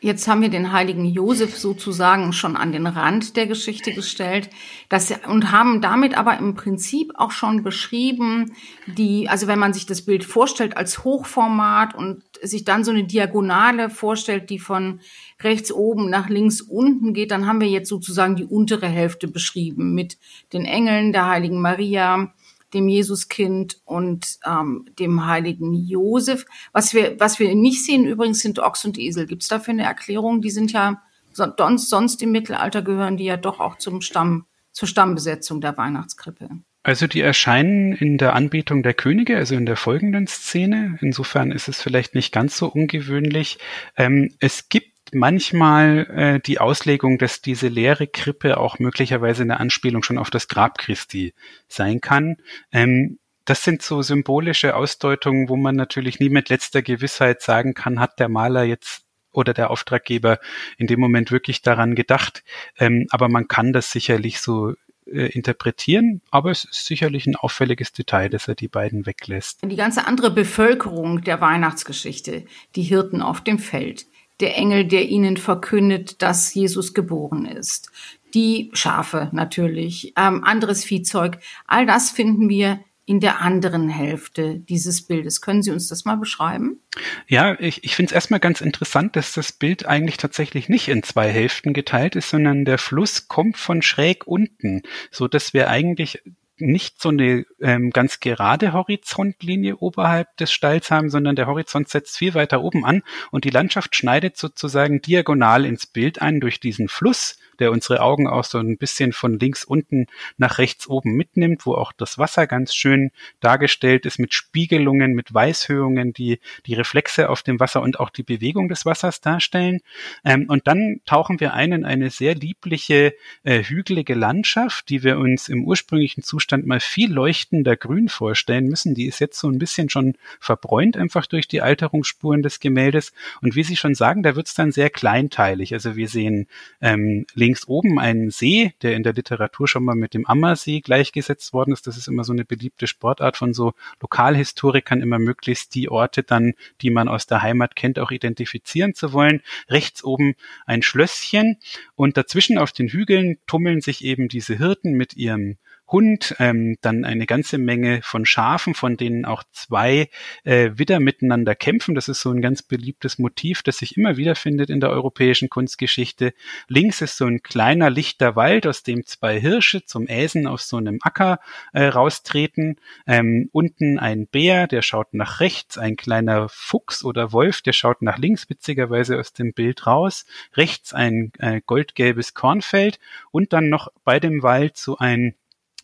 Jetzt 0.01 0.29
haben 0.29 0.43
wir 0.43 0.51
den 0.51 0.73
heiligen 0.73 1.07
Josef 1.07 1.57
sozusagen 1.57 2.35
schon 2.35 2.55
an 2.55 2.71
den 2.71 2.87
Rand 2.87 3.35
der 3.35 3.47
Geschichte 3.47 3.95
gestellt 3.95 4.51
das, 4.91 5.13
und 5.27 5.53
haben 5.53 5.81
damit 5.81 6.19
aber 6.19 6.39
im 6.39 6.55
Prinzip 6.55 7.13
auch 7.15 7.31
schon 7.31 7.63
beschrieben, 7.63 8.53
die, 8.87 9.27
also 9.31 9.47
wenn 9.47 9.59
man 9.59 9.73
sich 9.73 9.87
das 9.87 10.03
Bild 10.03 10.23
vorstellt 10.23 10.77
als 10.77 11.03
Hochformat 11.03 11.95
und 11.95 12.23
sich 12.43 12.65
dann 12.65 12.85
so 12.85 12.91
eine 12.91 13.05
Diagonale 13.05 13.89
vorstellt, 13.89 14.51
die 14.51 14.59
von 14.59 15.01
rechts 15.41 15.73
oben 15.73 16.11
nach 16.11 16.29
links 16.29 16.61
unten 16.61 17.15
geht, 17.15 17.31
dann 17.31 17.47
haben 17.47 17.61
wir 17.61 17.69
jetzt 17.69 17.89
sozusagen 17.89 18.37
die 18.37 18.45
untere 18.45 18.89
Hälfte 18.89 19.29
beschrieben 19.29 19.95
mit 19.95 20.19
den 20.53 20.67
Engeln 20.67 21.13
der 21.13 21.27
heiligen 21.27 21.63
Maria, 21.63 22.35
dem 22.75 22.89
Jesuskind 22.89 23.81
und 23.85 24.39
ähm, 24.47 24.87
dem 24.99 25.27
heiligen 25.27 25.73
Josef. 25.73 26.47
Was 26.73 26.95
wir, 26.95 27.19
was 27.21 27.39
wir 27.39 27.55
nicht 27.55 27.85
sehen 27.85 28.05
übrigens 28.05 28.41
sind 28.41 28.59
Ochs 28.59 28.85
und 28.85 28.99
Esel. 28.99 29.27
Gibt 29.27 29.43
es 29.43 29.49
dafür 29.49 29.73
eine 29.73 29.85
Erklärung? 29.85 30.43
Die 30.43 30.51
sind 30.51 30.73
ja 30.73 31.03
sonst, 31.33 31.89
sonst 31.89 32.23
im 32.23 32.33
Mittelalter 32.33 32.83
gehören 32.83 33.17
die 33.17 33.25
ja 33.25 33.37
doch 33.37 33.61
auch 33.61 33.77
zum 33.77 34.01
Stamm, 34.01 34.47
zur 34.73 34.89
Stammbesetzung 34.89 35.61
der 35.61 35.77
Weihnachtskrippe. 35.77 36.49
Also 36.83 37.09
die 37.09 37.21
erscheinen 37.21 37.93
in 37.93 38.17
der 38.17 38.35
Anbetung 38.35 38.85
der 38.85 38.95
Könige, 38.95 39.37
also 39.37 39.57
in 39.57 39.67
der 39.67 39.77
folgenden 39.77 40.29
Szene. 40.29 40.99
Insofern 41.01 41.51
ist 41.51 41.67
es 41.67 41.83
vielleicht 41.83 42.15
nicht 42.15 42.33
ganz 42.33 42.57
so 42.57 42.69
ungewöhnlich. 42.69 43.59
Ähm, 43.97 44.33
es 44.39 44.69
gibt 44.69 44.96
manchmal 45.15 46.07
äh, 46.11 46.41
die 46.41 46.59
Auslegung, 46.59 47.19
dass 47.19 47.43
diese 47.43 47.69
leere 47.69 48.07
Krippe 48.07 48.59
auch 48.59 48.79
möglicherweise 48.79 49.43
eine 49.43 49.61
Anspielung 49.61 50.03
schon 50.03 50.19
auf 50.19 50.31
das 50.31 50.49
Grab 50.49 50.79
Christi 50.79 51.35
sein 51.69 52.01
kann. 52.01 52.37
Ähm, 52.73 53.19
das 53.45 53.63
sind 53.63 53.83
so 53.83 54.03
symbolische 54.03 54.75
Ausdeutungen, 54.75 55.49
wo 55.49 55.57
man 55.57 55.77
natürlich 55.77 56.19
nie 56.19 56.29
mit 56.29 56.49
letzter 56.49 56.83
Gewissheit 56.83 57.43
sagen 57.43 57.75
kann, 57.75 58.01
hat 58.01 58.19
der 58.19 58.29
Maler 58.29 58.65
jetzt 58.65 59.05
oder 59.33 59.55
der 59.55 59.71
Auftraggeber 59.71 60.39
in 60.79 60.87
dem 60.87 60.99
Moment 60.99 61.31
wirklich 61.31 61.63
daran 61.63 61.95
gedacht. 61.95 62.43
Ähm, 62.79 63.07
aber 63.11 63.29
man 63.29 63.49
kann 63.49 63.73
das 63.73 63.91
sicherlich 63.91 64.41
so 64.41 64.75
äh, 65.07 65.27
interpretieren, 65.27 66.23
aber 66.31 66.51
es 66.51 66.65
ist 66.65 66.87
sicherlich 66.87 67.27
ein 67.27 67.37
auffälliges 67.37 67.93
Detail, 67.93 68.29
dass 68.29 68.49
er 68.49 68.57
die 68.57 68.69
beiden 68.69 69.07
weglässt. 69.07 69.61
Die 69.63 69.77
ganze 69.77 70.07
andere 70.07 70.33
Bevölkerung 70.33 71.23
der 71.23 71.41
Weihnachtsgeschichte, 71.41 72.45
die 72.75 72.83
Hirten 72.83 73.23
auf 73.23 73.41
dem 73.43 73.59
Feld, 73.59 74.07
der 74.41 74.57
Engel, 74.57 74.85
der 74.85 75.09
ihnen 75.09 75.37
verkündet, 75.37 76.23
dass 76.23 76.53
Jesus 76.55 76.95
geboren 76.95 77.47
ist. 77.47 77.91
Die 78.35 78.71
Schafe 78.75 79.31
natürlich, 79.33 80.13
ähm, 80.17 80.45
anderes 80.45 80.85
Viehzeug, 80.85 81.39
all 81.67 81.87
das 81.87 82.11
finden 82.11 82.49
wir 82.49 82.81
in 83.07 83.21
der 83.21 83.41
anderen 83.41 83.89
Hälfte 83.89 84.59
dieses 84.59 85.01
Bildes. 85.03 85.41
Können 85.41 85.63
Sie 85.63 85.71
uns 85.71 85.89
das 85.89 86.05
mal 86.05 86.17
beschreiben? 86.17 86.81
Ja, 87.29 87.59
ich, 87.61 87.85
ich 87.85 87.95
finde 87.95 88.11
es 88.11 88.15
erstmal 88.15 88.41
ganz 88.41 88.61
interessant, 88.61 89.15
dass 89.15 89.33
das 89.33 89.53
Bild 89.53 89.87
eigentlich 89.87 90.17
tatsächlich 90.17 90.69
nicht 90.69 90.89
in 90.89 91.05
zwei 91.05 91.31
Hälften 91.31 91.73
geteilt 91.73 92.17
ist, 92.17 92.31
sondern 92.31 92.65
der 92.65 92.79
Fluss 92.79 93.29
kommt 93.29 93.59
von 93.59 93.81
schräg 93.81 94.27
unten, 94.27 94.83
so 95.13 95.29
dass 95.29 95.55
wir 95.55 95.71
eigentlich 95.71 96.21
nicht 96.59 97.01
so 97.01 97.11
eine 97.11 97.45
ähm, 97.61 97.91
ganz 97.91 98.21
gerade 98.21 98.73
Horizontlinie 98.73 99.77
oberhalb 99.77 100.37
des 100.37 100.53
Stalls 100.53 100.91
haben, 100.91 101.11
sondern 101.11 101.37
der 101.37 101.47
Horizont 101.47 101.89
setzt 101.89 102.17
viel 102.17 102.35
weiter 102.35 102.63
oben 102.63 102.85
an 102.85 103.03
und 103.31 103.45
die 103.45 103.51
Landschaft 103.51 103.95
schneidet 103.95 104.37
sozusagen 104.37 105.03
diagonal 105.03 105.65
ins 105.65 105.87
Bild 105.87 106.23
ein 106.23 106.41
durch 106.41 106.61
diesen 106.61 106.89
Fluss, 106.89 107.39
der 107.61 107.73
unsere 107.73 108.01
Augen 108.01 108.27
auch 108.29 108.45
so 108.45 108.59
ein 108.59 108.79
bisschen 108.79 109.13
von 109.13 109.39
links 109.39 109.65
unten 109.65 110.07
nach 110.37 110.59
rechts 110.59 110.89
oben 110.89 111.15
mitnimmt, 111.15 111.67
wo 111.67 111.75
auch 111.75 111.93
das 111.93 112.19
Wasser 112.19 112.47
ganz 112.47 112.75
schön 112.75 113.11
dargestellt 113.41 114.07
ist 114.07 114.19
mit 114.19 114.35
Spiegelungen, 114.35 115.15
mit 115.15 115.33
Weißhöhungen, 115.33 116.13
die 116.13 116.41
die 116.67 116.75
Reflexe 116.75 117.29
auf 117.29 117.43
dem 117.43 117.61
Wasser 117.61 117.83
und 117.83 118.01
auch 118.01 118.11
die 118.11 118.23
Bewegung 118.23 118.69
des 118.69 118.85
Wassers 118.85 119.21
darstellen. 119.21 119.81
Ähm, 120.25 120.47
und 120.49 120.67
dann 120.67 121.01
tauchen 121.07 121.41
wir 121.41 121.55
ein 121.55 121.73
in 121.73 121.85
eine 121.85 122.11
sehr 122.11 122.35
liebliche, 122.35 123.15
äh, 123.45 123.63
hügelige 123.63 124.15
Landschaft, 124.15 124.89
die 124.89 125.03
wir 125.03 125.19
uns 125.19 125.49
im 125.49 125.65
ursprünglichen 125.65 126.23
Zustand 126.23 126.67
mal 126.67 126.81
viel 126.81 127.13
leuchtender 127.13 127.77
grün 127.77 128.09
vorstellen 128.09 128.67
müssen. 128.67 128.95
Die 128.95 129.07
ist 129.07 129.21
jetzt 129.21 129.39
so 129.39 129.49
ein 129.49 129.59
bisschen 129.59 129.89
schon 129.89 130.15
verbräunt 130.41 130.97
einfach 130.97 131.27
durch 131.27 131.49
die 131.49 131.63
Alterungsspuren 131.63 132.43
des 132.43 132.61
Gemäldes. 132.61 133.13
Und 133.43 133.57
wie 133.57 133.63
Sie 133.63 133.77
schon 133.77 133.95
sagen, 133.95 134.23
da 134.23 134.37
wird 134.37 134.47
es 134.47 134.55
dann 134.55 134.73
sehr 134.73 134.91
kleinteilig. 134.91 135.73
Also 135.73 135.97
wir 135.97 136.09
sehen 136.09 136.47
ähm, 136.81 137.27
oben 137.67 137.99
einen 137.99 138.31
See, 138.31 138.73
der 138.83 138.95
in 138.95 139.03
der 139.03 139.13
Literatur 139.13 139.69
schon 139.69 139.85
mal 139.85 139.95
mit 139.95 140.15
dem 140.15 140.27
Ammersee 140.27 140.81
gleichgesetzt 140.81 141.53
worden 141.53 141.73
ist. 141.73 141.87
Das 141.87 141.97
ist 141.97 142.09
immer 142.09 142.25
so 142.25 142.33
eine 142.33 142.45
beliebte 142.45 142.87
Sportart 142.87 143.37
von 143.37 143.55
so 143.55 143.75
Lokalhistorikern, 144.01 145.01
immer 145.01 145.19
möglichst 145.19 145.75
die 145.75 145.89
Orte 145.89 146.23
dann, 146.23 146.55
die 146.81 146.91
man 146.91 147.09
aus 147.09 147.27
der 147.27 147.43
Heimat 147.43 147.77
kennt, 147.77 147.99
auch 147.99 148.11
identifizieren 148.11 148.95
zu 148.95 149.13
wollen. 149.13 149.43
Rechts 149.69 150.03
oben 150.05 150.35
ein 150.67 150.83
Schlösschen 150.83 151.59
und 151.95 152.17
dazwischen 152.17 152.59
auf 152.59 152.73
den 152.73 152.89
Hügeln 152.89 153.39
tummeln 153.47 153.81
sich 153.81 154.05
eben 154.05 154.29
diese 154.29 154.57
Hirten 154.57 154.93
mit 154.93 155.17
ihrem 155.17 155.57
Hund, 155.89 156.35
ähm, 156.41 156.77
dann 156.81 157.05
eine 157.05 157.27
ganze 157.27 157.59
Menge 157.59 158.01
von 158.03 158.27
Schafen, 158.27 158.75
von 158.75 158.97
denen 158.97 159.25
auch 159.25 159.45
zwei 159.53 160.09
äh, 160.45 160.71
wieder 160.75 160.99
miteinander 160.99 161.55
kämpfen. 161.55 161.95
Das 161.95 162.09
ist 162.09 162.21
so 162.21 162.31
ein 162.31 162.43
ganz 162.43 162.63
beliebtes 162.63 163.19
Motiv, 163.19 163.63
das 163.63 163.79
sich 163.79 163.97
immer 163.97 164.17
wieder 164.17 164.35
findet 164.35 164.69
in 164.69 164.81
der 164.81 164.91
europäischen 164.91 165.49
Kunstgeschichte. 165.49 166.35
Links 166.69 167.03
ist 167.03 167.17
so 167.17 167.27
ein 167.27 167.43
kleiner 167.43 167.89
lichter 167.89 168.35
Wald, 168.35 168.67
aus 168.67 168.83
dem 168.83 169.07
zwei 169.07 169.39
Hirsche 169.41 169.85
zum 169.85 170.09
Äsen 170.09 170.47
auf 170.47 170.61
so 170.61 170.77
einem 170.77 170.99
Acker 171.03 171.39
äh, 171.73 171.85
raustreten. 171.85 172.81
Ähm, 173.07 173.49
unten 173.53 173.99
ein 173.99 174.27
Bär, 174.27 174.67
der 174.67 174.83
schaut 174.83 175.15
nach 175.15 175.41
rechts, 175.41 175.79
ein 175.79 175.97
kleiner 175.97 176.49
Fuchs 176.49 177.05
oder 177.05 177.33
Wolf, 177.33 177.63
der 177.63 177.73
schaut 177.73 178.03
nach 178.03 178.19
links, 178.19 178.51
witzigerweise 178.51 179.19
aus 179.21 179.33
dem 179.33 179.53
Bild 179.53 179.87
raus. 179.87 180.27
Rechts 180.55 180.93
ein 180.93 181.33
äh, 181.39 181.61
goldgelbes 181.65 182.35
Kornfeld 182.35 182.99
und 183.31 183.53
dann 183.53 183.69
noch 183.69 183.89
bei 184.05 184.19
dem 184.19 184.43
Wald 184.43 184.77
so 184.77 184.99
ein 184.99 185.35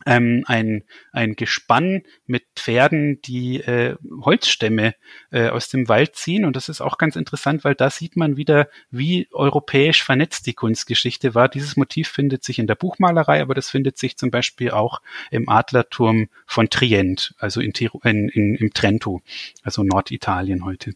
ähm, 0.06 0.44
ein, 0.46 0.84
ein 1.12 1.34
Gespann 1.36 2.02
mit 2.26 2.44
Pferden, 2.56 3.20
die 3.22 3.60
äh, 3.60 3.96
Holzstämme 4.22 4.94
äh, 5.30 5.48
aus 5.48 5.68
dem 5.68 5.88
Wald 5.88 6.16
ziehen. 6.16 6.44
Und 6.44 6.56
das 6.56 6.68
ist 6.68 6.80
auch 6.80 6.98
ganz 6.98 7.16
interessant, 7.16 7.64
weil 7.64 7.74
da 7.74 7.90
sieht 7.90 8.16
man 8.16 8.36
wieder, 8.36 8.68
wie 8.90 9.28
europäisch 9.32 10.02
vernetzt 10.02 10.46
die 10.46 10.54
Kunstgeschichte 10.54 11.34
war. 11.34 11.48
Dieses 11.48 11.76
Motiv 11.76 12.08
findet 12.08 12.44
sich 12.44 12.58
in 12.58 12.66
der 12.66 12.74
Buchmalerei, 12.74 13.42
aber 13.42 13.54
das 13.54 13.70
findet 13.70 13.98
sich 13.98 14.16
zum 14.16 14.30
Beispiel 14.30 14.70
auch 14.70 15.00
im 15.30 15.48
Adlerturm 15.48 16.28
von 16.46 16.68
Trient, 16.68 17.34
also 17.38 17.60
in, 17.60 17.72
in, 18.04 18.28
in, 18.28 18.54
im 18.56 18.72
Trento, 18.72 19.22
also 19.62 19.82
Norditalien 19.82 20.64
heute. 20.64 20.92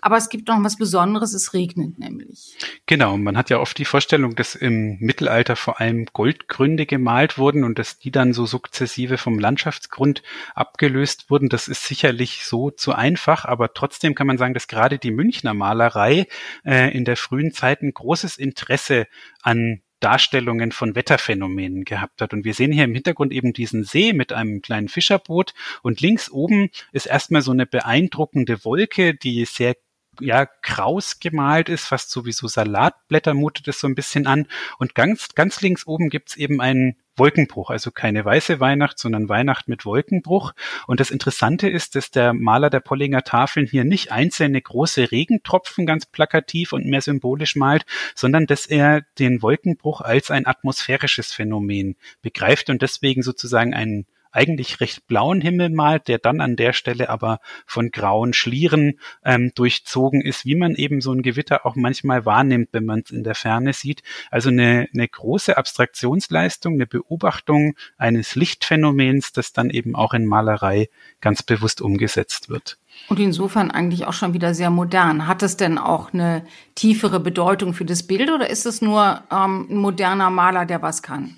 Aber 0.00 0.16
es 0.16 0.28
gibt 0.28 0.48
noch 0.48 0.62
was 0.62 0.76
Besonderes, 0.76 1.34
es 1.34 1.54
regnet 1.54 1.98
nämlich. 1.98 2.56
Genau, 2.86 3.16
man 3.16 3.36
hat 3.36 3.50
ja 3.50 3.58
oft 3.58 3.78
die 3.78 3.84
Vorstellung, 3.84 4.34
dass 4.34 4.54
im 4.54 4.98
Mittelalter 5.00 5.56
vor 5.56 5.80
allem 5.80 6.06
Goldgründe 6.12 6.86
gemalt 6.86 7.38
wurden 7.38 7.64
und 7.64 7.78
dass 7.78 7.98
die 7.98 8.10
dann 8.10 8.32
so 8.32 8.37
sukzessive 8.46 9.18
vom 9.18 9.38
Landschaftsgrund 9.38 10.22
abgelöst 10.54 11.30
wurden. 11.30 11.48
Das 11.48 11.68
ist 11.68 11.84
sicherlich 11.84 12.44
so 12.44 12.70
zu 12.70 12.92
einfach, 12.92 13.44
aber 13.44 13.72
trotzdem 13.74 14.14
kann 14.14 14.26
man 14.26 14.38
sagen, 14.38 14.54
dass 14.54 14.68
gerade 14.68 14.98
die 14.98 15.10
Münchner 15.10 15.54
Malerei 15.54 16.26
äh, 16.64 16.94
in 16.96 17.04
der 17.04 17.16
frühen 17.16 17.52
Zeit 17.52 17.82
ein 17.82 17.92
großes 17.92 18.36
Interesse 18.36 19.06
an 19.42 19.82
Darstellungen 20.00 20.72
von 20.72 20.94
Wetterphänomenen 20.94 21.84
gehabt 21.84 22.20
hat. 22.20 22.32
Und 22.32 22.44
wir 22.44 22.54
sehen 22.54 22.72
hier 22.72 22.84
im 22.84 22.94
Hintergrund 22.94 23.32
eben 23.32 23.52
diesen 23.52 23.84
See 23.84 24.12
mit 24.12 24.32
einem 24.32 24.62
kleinen 24.62 24.88
Fischerboot 24.88 25.54
und 25.82 26.00
links 26.00 26.30
oben 26.30 26.70
ist 26.92 27.06
erstmal 27.06 27.42
so 27.42 27.50
eine 27.50 27.66
beeindruckende 27.66 28.64
Wolke, 28.64 29.14
die 29.14 29.44
sehr 29.44 29.74
ja, 30.20 30.46
kraus 30.46 31.20
gemalt 31.20 31.68
ist, 31.68 31.86
fast 31.86 32.10
sowieso 32.10 32.48
Salatblätter 32.48 33.34
mutet 33.34 33.68
es 33.68 33.80
so 33.80 33.86
ein 33.86 33.94
bisschen 33.94 34.26
an. 34.26 34.46
Und 34.78 34.94
ganz, 34.94 35.34
ganz 35.34 35.60
links 35.60 35.86
oben 35.86 36.10
gibt's 36.10 36.36
eben 36.36 36.60
einen 36.60 36.96
Wolkenbruch, 37.18 37.70
also 37.70 37.90
keine 37.90 38.24
weiße 38.24 38.60
Weihnacht, 38.60 38.98
sondern 38.98 39.28
Weihnacht 39.28 39.68
mit 39.68 39.84
Wolkenbruch. 39.84 40.52
Und 40.86 41.00
das 41.00 41.10
Interessante 41.10 41.68
ist, 41.68 41.94
dass 41.94 42.10
der 42.10 42.32
Maler 42.32 42.70
der 42.70 42.80
Pollinger 42.80 43.22
Tafeln 43.22 43.66
hier 43.66 43.84
nicht 43.84 44.12
einzelne 44.12 44.60
große 44.60 45.10
Regentropfen 45.10 45.84
ganz 45.84 46.06
plakativ 46.06 46.72
und 46.72 46.86
mehr 46.86 47.02
symbolisch 47.02 47.56
malt, 47.56 47.84
sondern 48.14 48.46
dass 48.46 48.66
er 48.66 49.02
den 49.18 49.42
Wolkenbruch 49.42 50.00
als 50.00 50.30
ein 50.30 50.46
atmosphärisches 50.46 51.32
Phänomen 51.32 51.96
begreift 52.22 52.70
und 52.70 52.82
deswegen 52.82 53.22
sozusagen 53.22 53.74
einen 53.74 54.06
eigentlich 54.32 54.80
recht 54.80 55.06
blauen 55.06 55.40
Himmel 55.40 55.70
malt, 55.70 56.08
der 56.08 56.18
dann 56.18 56.40
an 56.40 56.56
der 56.56 56.72
Stelle 56.72 57.08
aber 57.08 57.40
von 57.66 57.90
grauen 57.90 58.32
Schlieren 58.32 58.98
ähm, 59.24 59.52
durchzogen 59.54 60.20
ist, 60.20 60.44
wie 60.44 60.54
man 60.54 60.74
eben 60.74 61.00
so 61.00 61.12
ein 61.12 61.22
Gewitter 61.22 61.66
auch 61.66 61.76
manchmal 61.76 62.24
wahrnimmt, 62.24 62.68
wenn 62.72 62.84
man 62.84 63.00
es 63.04 63.10
in 63.10 63.24
der 63.24 63.34
Ferne 63.34 63.72
sieht. 63.72 64.02
Also 64.30 64.50
eine, 64.50 64.88
eine 64.92 65.08
große 65.08 65.56
Abstraktionsleistung, 65.56 66.74
eine 66.74 66.86
Beobachtung 66.86 67.74
eines 67.96 68.34
Lichtphänomens, 68.34 69.32
das 69.32 69.52
dann 69.52 69.70
eben 69.70 69.94
auch 69.94 70.14
in 70.14 70.26
Malerei 70.26 70.88
ganz 71.20 71.42
bewusst 71.42 71.80
umgesetzt 71.80 72.48
wird. 72.48 72.78
Und 73.08 73.20
insofern 73.20 73.70
eigentlich 73.70 74.06
auch 74.06 74.12
schon 74.12 74.34
wieder 74.34 74.54
sehr 74.54 74.70
modern. 74.70 75.26
Hat 75.26 75.42
es 75.42 75.56
denn 75.56 75.78
auch 75.78 76.12
eine 76.12 76.44
tiefere 76.74 77.20
Bedeutung 77.20 77.72
für 77.72 77.84
das 77.84 78.02
Bild 78.02 78.30
oder 78.30 78.50
ist 78.50 78.66
es 78.66 78.82
nur 78.82 79.22
ähm, 79.30 79.66
ein 79.70 79.76
moderner 79.76 80.30
Maler, 80.30 80.66
der 80.66 80.82
was 80.82 81.02
kann? 81.02 81.36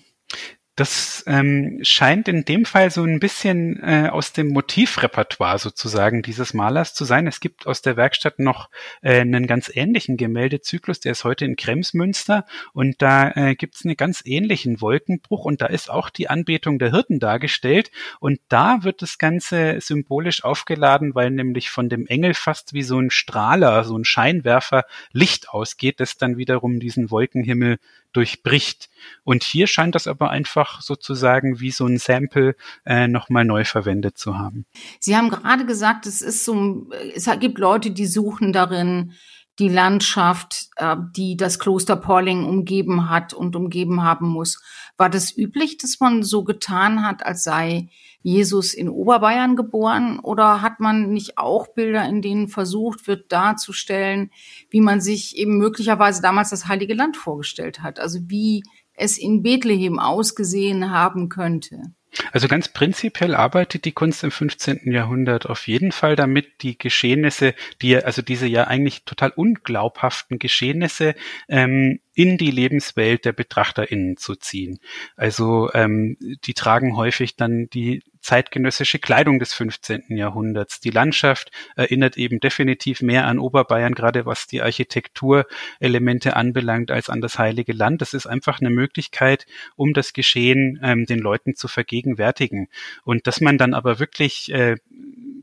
Das 0.81 1.23
ähm, 1.27 1.81
scheint 1.83 2.27
in 2.27 2.47
dem 2.47 2.65
Fall 2.65 2.91
so 2.91 3.03
ein 3.05 3.21
bisschen 3.21 3.79
äh, 3.83 4.09
aus 4.11 4.33
dem 4.33 4.49
Motivrepertoire 4.49 5.59
sozusagen 5.59 6.23
dieses 6.23 6.55
Malers 6.55 6.95
zu 6.95 7.05
sein. 7.05 7.27
Es 7.27 7.41
gibt 7.41 7.67
aus 7.67 7.83
der 7.83 7.99
Werkstatt 7.99 8.39
noch 8.39 8.71
äh, 9.03 9.21
einen 9.21 9.47
ganz 9.47 9.71
ähnlichen 9.75 10.17
Gemäldezyklus, 10.17 11.01
der 11.01 11.13
ist 11.13 11.25
heute 11.25 11.45
in 11.45 11.57
Kremsmünster. 11.57 12.47
Und 12.73 13.03
da 13.03 13.31
äh, 13.33 13.57
gibt 13.57 13.75
es 13.75 13.85
einen 13.85 13.99
ganz 13.99 14.23
ähnlichen 14.25 14.81
Wolkenbruch. 14.81 15.45
Und 15.45 15.61
da 15.61 15.67
ist 15.67 15.91
auch 15.91 16.09
die 16.09 16.31
Anbetung 16.31 16.79
der 16.79 16.93
Hirten 16.93 17.19
dargestellt. 17.19 17.91
Und 18.19 18.41
da 18.49 18.83
wird 18.83 19.03
das 19.03 19.19
Ganze 19.19 19.83
symbolisch 19.83 20.45
aufgeladen, 20.45 21.15
weil 21.15 21.29
nämlich 21.29 21.69
von 21.69 21.91
dem 21.91 22.07
Engel 22.07 22.33
fast 22.33 22.73
wie 22.73 22.85
so 22.85 22.99
ein 22.99 23.11
Strahler, 23.11 23.85
so 23.85 23.99
ein 23.99 24.07
Scheinwerfer 24.07 24.87
Licht 25.13 25.51
ausgeht, 25.51 26.01
das 26.01 26.17
dann 26.17 26.39
wiederum 26.39 26.81
diesen 26.81 27.11
Wolkenhimmel 27.11 27.77
durchbricht. 28.13 28.91
Und 29.25 29.43
hier 29.43 29.67
scheint 29.67 29.95
das 29.95 30.07
aber 30.07 30.31
einfach 30.31 30.83
sozusagen 30.83 31.61
wie 31.61 31.71
so 31.71 31.87
ein 31.87 31.99
Sample 31.99 32.57
äh, 32.85 33.09
nochmal 33.09 33.45
neu 33.45 33.65
verwendet 33.65 34.19
zu 34.19 34.39
haben. 34.39 34.67
Sie 34.99 35.17
haben 35.17 35.31
gerade 35.31 35.65
gesagt, 35.67 36.07
es 36.07 36.23
ist 36.23 36.45
so, 36.45 36.91
es 37.15 37.29
gibt 37.39 37.59
Leute, 37.59 37.91
die 37.91 38.07
suchen 38.07 38.53
darin 38.53 39.13
die 39.61 39.69
Landschaft, 39.69 40.71
äh, 40.77 40.97
die 41.15 41.37
das 41.37 41.59
Kloster 41.59 41.95
Porling 41.95 42.45
umgeben 42.47 43.11
hat 43.11 43.35
und 43.35 43.55
umgeben 43.55 44.03
haben 44.03 44.27
muss. 44.27 44.61
War 44.97 45.11
das 45.11 45.37
üblich, 45.37 45.77
dass 45.77 46.01
man 46.01 46.23
so 46.23 46.43
getan 46.43 47.07
hat, 47.07 47.25
als 47.25 47.45
sei 47.45 47.89
Jesus 48.23 48.75
in 48.75 48.89
Oberbayern 48.89 49.57
geboren? 49.57 50.19
Oder 50.19 50.63
hat 50.63 50.81
man 50.81 51.11
nicht 51.13 51.39
auch 51.39 51.69
Bilder, 51.69 52.09
in 52.09 52.23
denen 52.23 52.49
versucht 52.49 53.07
wird 53.07 53.31
darzustellen, 53.31 54.31
wie 54.71 54.81
man 54.81 55.01
sich 55.01 55.37
eben 55.37 55.59
möglicherweise 55.59 56.23
damals 56.23 56.51
das 56.51 56.67
Heilige 56.67 56.95
Land 56.95 57.17
vorgestellt 57.17 57.83
hat? 57.83 58.01
Also 58.01 58.19
wie 58.27 58.65
es 58.95 59.19
in 59.19 59.43
Bethlehem 59.43 59.99
ausgesehen 59.99 60.91
haben 60.91 61.29
könnte? 61.29 61.95
Also 62.33 62.49
ganz 62.49 62.69
prinzipiell 62.69 63.35
arbeitet 63.35 63.85
die 63.85 63.93
Kunst 63.93 64.25
im 64.25 64.31
15. 64.31 64.93
Jahrhundert 64.93 65.47
auf 65.47 65.67
jeden 65.67 65.93
Fall 65.93 66.17
damit, 66.17 66.63
die 66.63 66.77
Geschehnisse, 66.77 67.55
die 67.83 67.97
also 67.97 68.23
diese 68.23 68.47
ja 68.47 68.67
eigentlich 68.67 69.05
total 69.05 69.31
unglaubhaften 69.31 70.39
Geschehnisse 70.39 71.15
ähm, 71.49 72.01
in 72.15 72.39
die 72.39 72.51
Lebenswelt 72.51 73.25
der 73.25 73.33
BetrachterInnen 73.33 74.17
zu 74.17 74.35
ziehen. 74.35 74.81
Also 75.17 75.71
ähm, 75.75 76.17
die 76.45 76.55
tragen 76.55 76.97
häufig 76.97 77.37
dann 77.37 77.69
die 77.71 78.03
zeitgenössische 78.21 78.99
Kleidung 78.99 79.39
des 79.39 79.55
15. 79.55 80.17
Jahrhunderts. 80.17 80.81
Die 80.81 80.91
Landschaft 80.91 81.51
erinnert 81.77 82.17
eben 82.17 82.41
definitiv 82.41 83.01
mehr 83.01 83.27
an 83.27 83.39
Oberbayern, 83.39 83.95
gerade 83.95 84.27
was 84.27 84.47
die 84.47 84.61
Architekturelemente 84.61 86.37
anbelangt, 86.37 86.91
als 86.91 87.09
an 87.09 87.21
das 87.21 87.39
Heilige 87.39 87.73
Land. 87.73 88.03
Das 88.03 88.13
ist 88.15 88.27
einfach 88.27 88.61
eine 88.61 88.71
Möglichkeit, 88.71 89.47
um 89.77 89.95
das 89.95 90.13
Geschehen 90.13 90.79
ähm, 90.83 91.07
den 91.07 91.19
Leuten 91.19 91.55
zu 91.55 91.69
vergegenwärtigen. 91.69 92.69
Und 93.05 93.27
dass 93.27 93.41
man 93.41 93.57
dann 93.57 93.75
aber 93.75 93.99
wirklich 93.99 94.53
äh, 94.53 94.77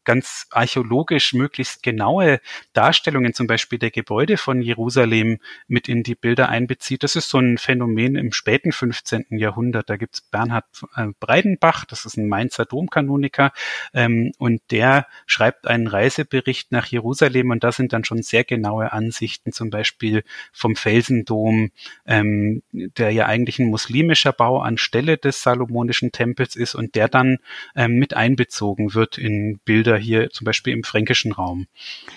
ganz 0.08 0.48
archäologisch 0.52 1.34
möglichst 1.34 1.84
genaue 1.84 2.40
Darstellungen 2.72 3.34
zum 3.34 3.46
Beispiel 3.46 3.78
der 3.78 3.92
Gebäude 3.92 4.38
von 4.38 4.62
Jerusalem 4.62 5.40
mit 5.68 5.90
in 5.90 6.02
die 6.02 6.16
Bilder 6.16 6.48
einbezieht. 6.48 7.04
Das 7.04 7.18
ist 7.18 7.28
so 7.28 7.40
ein 7.40 7.58
Phänomen 7.58 8.16
im 8.16 8.32
späten 8.32 8.72
15. 8.72 9.26
Jahrhundert. 9.32 9.90
Da 9.90 9.98
gibt's 9.98 10.22
Bernhard 10.22 10.64
äh, 10.96 11.08
Breidenbach, 11.20 11.84
das 11.84 12.06
ist 12.06 12.16
ein 12.16 12.30
Mainzer 12.30 12.64
Domkanoniker, 12.64 13.52
ähm, 13.94 14.32
und 14.38 14.62
der 14.72 15.08
schreibt 15.26 15.68
einen 15.68 15.88
Reisebericht 15.88 16.72
nach 16.72 16.86
Jerusalem 16.86 17.52
und 17.52 17.66
da 17.66 17.74
sind 17.74 17.92
dann 17.92 18.06
schon 18.06 18.24
sehr 18.24 18.46
genaue 18.46 18.94
Ansichten, 18.94 19.52
zum 19.52 19.70
Beispiel 19.70 20.24
vom 20.54 20.78
Felsendom, 20.78 21.72
ähm, 22.06 22.64
der 22.72 23.12
ja 23.12 23.26
eigentlich 23.26 23.60
ein 23.60 23.68
muslimischer 23.68 24.32
Bau 24.32 24.62
anstelle 24.62 25.18
des 25.18 25.44
Salomonischen 25.44 26.14
Tempels 26.14 26.56
ist 26.56 26.76
und 26.76 26.96
der 26.96 27.10
dann 27.10 27.40
ähm, 27.76 27.96
mit 27.96 28.14
einbezogen 28.14 28.94
wird 28.94 29.18
in 29.18 29.60
Bilder 29.66 29.97
hier 29.98 30.30
zum 30.30 30.46
Beispiel 30.46 30.74
im 30.74 30.84
fränkischen 30.84 31.32
Raum. 31.32 31.68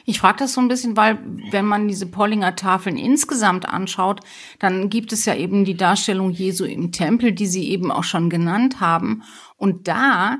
Ich 0.04 0.20
frage 0.20 0.38
das 0.38 0.54
so 0.54 0.60
ein 0.60 0.68
bisschen, 0.68 0.96
weil 0.96 1.18
wenn 1.50 1.64
man 1.64 1.88
diese 1.88 2.06
Pollinger 2.06 2.56
Tafeln 2.56 2.96
insgesamt 2.96 3.68
anschaut, 3.68 4.20
dann 4.58 4.90
gibt 4.90 5.12
es 5.12 5.24
ja 5.24 5.34
eben 5.34 5.64
die 5.64 5.76
Darstellung 5.76 6.30
Jesu 6.30 6.64
im 6.64 6.92
Tempel, 6.92 7.32
die 7.32 7.46
Sie 7.46 7.68
eben 7.70 7.90
auch 7.90 8.04
schon 8.04 8.30
genannt 8.30 8.80
haben. 8.80 9.22
Und 9.56 9.88
da 9.88 10.38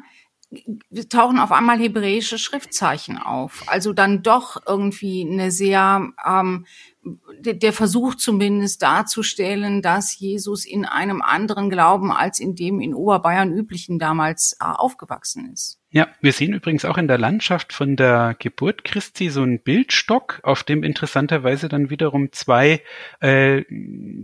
tauchen 1.08 1.38
auf 1.38 1.52
einmal 1.52 1.78
hebräische 1.78 2.38
Schriftzeichen 2.38 3.18
auf. 3.18 3.62
Also 3.66 3.92
dann 3.92 4.22
doch 4.22 4.60
irgendwie 4.66 5.26
eine 5.30 5.52
sehr 5.52 6.08
ähm, 6.26 6.66
der 7.40 7.72
Versuch 7.72 8.14
zumindest 8.14 8.82
darzustellen, 8.82 9.82
dass 9.82 10.18
Jesus 10.18 10.64
in 10.64 10.84
einem 10.84 11.22
anderen 11.22 11.70
Glauben 11.70 12.12
als 12.12 12.40
in 12.40 12.54
dem 12.54 12.80
in 12.80 12.94
Oberbayern 12.94 13.52
üblichen 13.52 13.98
damals 13.98 14.56
äh, 14.60 14.64
aufgewachsen 14.64 15.52
ist. 15.52 15.80
Ja, 15.92 16.06
wir 16.20 16.32
sehen 16.32 16.54
übrigens 16.54 16.84
auch 16.84 16.98
in 16.98 17.08
der 17.08 17.18
Landschaft 17.18 17.72
von 17.72 17.96
der 17.96 18.36
Geburt 18.38 18.84
Christi 18.84 19.28
so 19.28 19.42
einen 19.42 19.58
Bildstock, 19.58 20.38
auf 20.44 20.62
dem 20.62 20.84
interessanterweise 20.84 21.68
dann 21.68 21.90
wiederum 21.90 22.30
zwei 22.30 22.80
äh, 23.18 23.64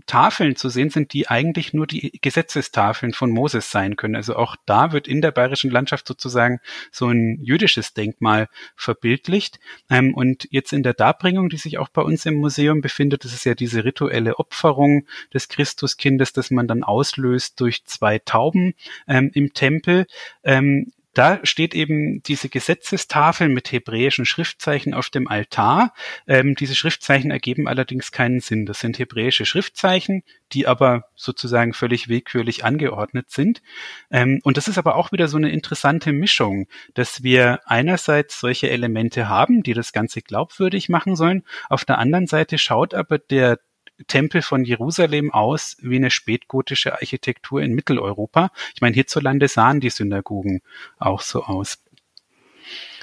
Tafeln 0.07 0.55
zu 0.55 0.69
sehen 0.69 0.91
sind, 0.91 1.13
die 1.13 1.29
eigentlich 1.29 1.75
nur 1.75 1.89
die 1.89 2.21
Gesetzestafeln 2.23 3.15
von 3.15 3.33
Moses 3.33 3.73
sein 3.73 3.97
können. 3.97 4.15
Also 4.15 4.37
auch 4.37 4.55
da 4.65 4.93
wird 4.93 5.09
in 5.09 5.21
der 5.21 5.33
bayerischen 5.33 5.73
Landschaft 5.73 6.07
sozusagen 6.07 6.61
so 6.93 7.09
ein 7.09 7.43
jüdisches 7.43 7.95
Denkmal 7.95 8.49
verbildlicht. 8.77 9.59
Ähm, 9.91 10.15
und 10.15 10.47
jetzt 10.53 10.73
in 10.73 10.85
der 10.85 10.95
Darbringung, 10.95 11.49
die 11.49 11.57
sich 11.57 11.79
auch 11.79 11.89
bei 11.89 12.03
uns 12.03 12.25
im 12.27 12.37
Museum 12.37 12.81
befindet, 12.81 13.06
das 13.11 13.33
ist 13.33 13.45
ja 13.45 13.55
diese 13.55 13.85
rituelle 13.85 14.39
Opferung 14.39 15.07
des 15.33 15.49
Christuskindes, 15.49 16.33
das 16.33 16.51
man 16.51 16.69
dann 16.69 16.83
auslöst 16.83 17.61
durch 17.61 17.85
zwei 17.85 18.19
Tauben 18.19 18.75
ähm, 19.09 19.31
im 19.35 19.53
Tempel. 19.53 20.07
Ähm, 20.45 20.93
da 21.17 21.41
steht 21.45 21.75
eben 21.75 22.23
diese 22.25 22.51
Gesetzestafel 22.51 23.49
mit 23.49 23.73
hebräischen 23.73 24.27
Schriftzeichen 24.27 24.93
auf 24.93 25.09
dem 25.09 25.29
Altar. 25.29 25.95
Ähm, 26.27 26.55
diese 26.57 26.75
Schriftzeichen 26.75 27.31
ergeben 27.31 27.67
allerdings 27.67 28.13
keinen 28.13 28.41
Sinn. 28.41 28.67
Das 28.67 28.81
sind 28.81 28.99
hebräische 28.99 29.47
Schriftzeichen, 29.47 30.25
die 30.53 30.67
aber 30.67 31.05
sozusagen 31.15 31.73
völlig 31.73 32.09
willkürlich 32.09 32.67
angeordnet 32.67 33.31
sind. 33.31 33.63
Ähm, 34.11 34.41
und 34.45 34.59
das 34.59 34.69
ist 34.69 34.77
aber 34.77 34.97
auch 34.97 35.11
wieder 35.11 35.27
so 35.27 35.39
eine 35.39 35.51
interessante 35.51 36.13
Mischung, 36.13 36.67
dass 36.93 37.23
wir 37.23 37.61
einerseits 37.65 38.39
solche 38.39 38.69
Elemente 38.69 39.27
haben, 39.27 39.63
die 39.63 39.73
das 39.73 39.95
Ganze 39.95 40.21
glaubwürdig 40.21 40.91
machen 40.91 41.17
sollen. 41.17 41.45
Auf 41.71 41.87
der 41.87 41.97
anderen 41.97 42.27
Seite 42.27 42.59
schaut 42.59 42.93
aber 42.93 43.17
der 43.19 43.59
Tempel 44.07 44.43
von 44.43 44.65
Jerusalem 44.65 45.33
aus 45.33 45.77
wie 45.81 45.97
eine 45.97 46.11
spätgotische 46.11 46.95
Architektur 46.95 47.63
in 47.63 47.75
Mitteleuropa. 47.75 48.51
Ich 48.75 48.81
meine, 48.81 48.95
hierzulande 48.95 49.49
sahen 49.49 49.81
die 49.81 49.91
Synagogen 49.91 50.61
auch 50.99 51.21
so 51.21 51.45
aus. 51.45 51.79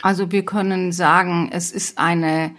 Also 0.01 0.31
wir 0.31 0.45
können 0.45 0.91
sagen, 0.91 1.49
es 1.51 1.71
ist 1.71 1.97
eine 1.97 2.55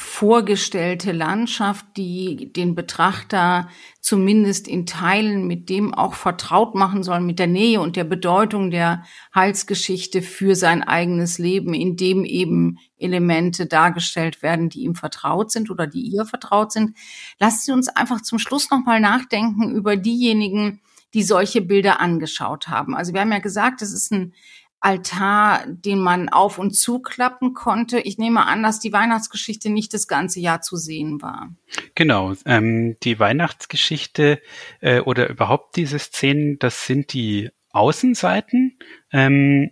vorgestellte 0.00 1.10
Landschaft, 1.10 1.84
die 1.96 2.52
den 2.52 2.74
Betrachter 2.74 3.68
zumindest 4.00 4.68
in 4.68 4.86
Teilen 4.86 5.46
mit 5.46 5.68
dem 5.68 5.92
auch 5.92 6.14
vertraut 6.14 6.76
machen 6.76 7.02
soll, 7.02 7.20
mit 7.20 7.40
der 7.40 7.48
Nähe 7.48 7.80
und 7.80 7.96
der 7.96 8.04
Bedeutung 8.04 8.70
der 8.70 9.04
Heilsgeschichte 9.34 10.22
für 10.22 10.54
sein 10.54 10.82
eigenes 10.82 11.38
Leben, 11.38 11.74
in 11.74 11.96
dem 11.96 12.24
eben 12.24 12.78
Elemente 12.96 13.66
dargestellt 13.66 14.40
werden, 14.42 14.68
die 14.68 14.84
ihm 14.84 14.94
vertraut 14.94 15.50
sind 15.50 15.68
oder 15.68 15.86
die 15.86 16.02
ihr 16.02 16.24
vertraut 16.24 16.70
sind. 16.70 16.96
Lasst 17.40 17.64
Sie 17.64 17.72
uns 17.72 17.88
einfach 17.88 18.22
zum 18.22 18.38
Schluss 18.38 18.70
nochmal 18.70 19.00
nachdenken 19.00 19.74
über 19.74 19.96
diejenigen, 19.96 20.80
die 21.12 21.22
solche 21.22 21.60
Bilder 21.60 22.00
angeschaut 22.00 22.68
haben. 22.68 22.94
Also 22.94 23.12
wir 23.14 23.20
haben 23.20 23.32
ja 23.32 23.40
gesagt, 23.40 23.82
es 23.82 23.92
ist 23.92 24.12
ein 24.12 24.32
Altar, 24.80 25.64
den 25.66 25.98
man 25.98 26.28
auf 26.28 26.58
und 26.58 26.70
zuklappen 26.72 27.52
konnte. 27.52 27.98
Ich 27.98 28.16
nehme 28.18 28.46
an, 28.46 28.62
dass 28.62 28.78
die 28.78 28.92
Weihnachtsgeschichte 28.92 29.70
nicht 29.70 29.92
das 29.92 30.06
ganze 30.06 30.40
Jahr 30.40 30.60
zu 30.60 30.76
sehen 30.76 31.20
war. 31.20 31.52
Genau, 31.94 32.34
ähm, 32.44 32.96
die 33.02 33.18
Weihnachtsgeschichte 33.18 34.40
äh, 34.80 35.00
oder 35.00 35.28
überhaupt 35.28 35.76
diese 35.76 35.98
Szenen, 35.98 36.58
das 36.58 36.86
sind 36.86 37.12
die 37.12 37.50
Außenseiten 37.70 38.78
ähm, 39.12 39.70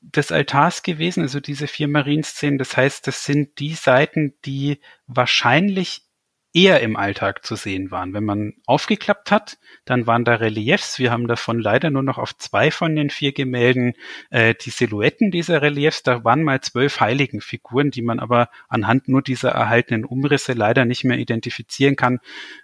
des 0.00 0.32
Altars 0.32 0.82
gewesen, 0.82 1.22
also 1.22 1.40
diese 1.40 1.66
vier 1.66 1.88
Marienszenen. 1.88 2.58
Das 2.58 2.76
heißt, 2.76 3.06
das 3.06 3.24
sind 3.24 3.58
die 3.58 3.74
Seiten, 3.74 4.34
die 4.46 4.80
wahrscheinlich 5.06 6.07
eher 6.54 6.80
im 6.80 6.96
Alltag 6.96 7.44
zu 7.44 7.56
sehen 7.56 7.90
waren. 7.90 8.14
Wenn 8.14 8.24
man 8.24 8.54
aufgeklappt 8.64 9.30
hat, 9.30 9.58
dann 9.84 10.06
waren 10.06 10.24
da 10.24 10.36
Reliefs. 10.36 10.98
Wir 10.98 11.10
haben 11.10 11.28
davon 11.28 11.60
leider 11.60 11.90
nur 11.90 12.02
noch 12.02 12.16
auf 12.16 12.36
zwei 12.36 12.70
von 12.70 12.96
den 12.96 13.10
vier 13.10 13.32
Gemälden 13.32 13.92
äh, 14.30 14.54
die 14.54 14.70
Silhouetten 14.70 15.30
dieser 15.30 15.60
Reliefs. 15.60 16.02
Da 16.02 16.24
waren 16.24 16.42
mal 16.42 16.60
zwölf 16.60 17.00
Heiligenfiguren, 17.00 17.90
die 17.90 18.02
man 18.02 18.18
aber 18.18 18.48
anhand 18.68 19.08
nur 19.08 19.20
dieser 19.20 19.50
erhaltenen 19.50 20.04
Umrisse 20.04 20.54
leider 20.54 20.86
nicht 20.86 21.04
mehr 21.04 21.18
identifizieren 21.18 21.96
kann. 21.96 22.18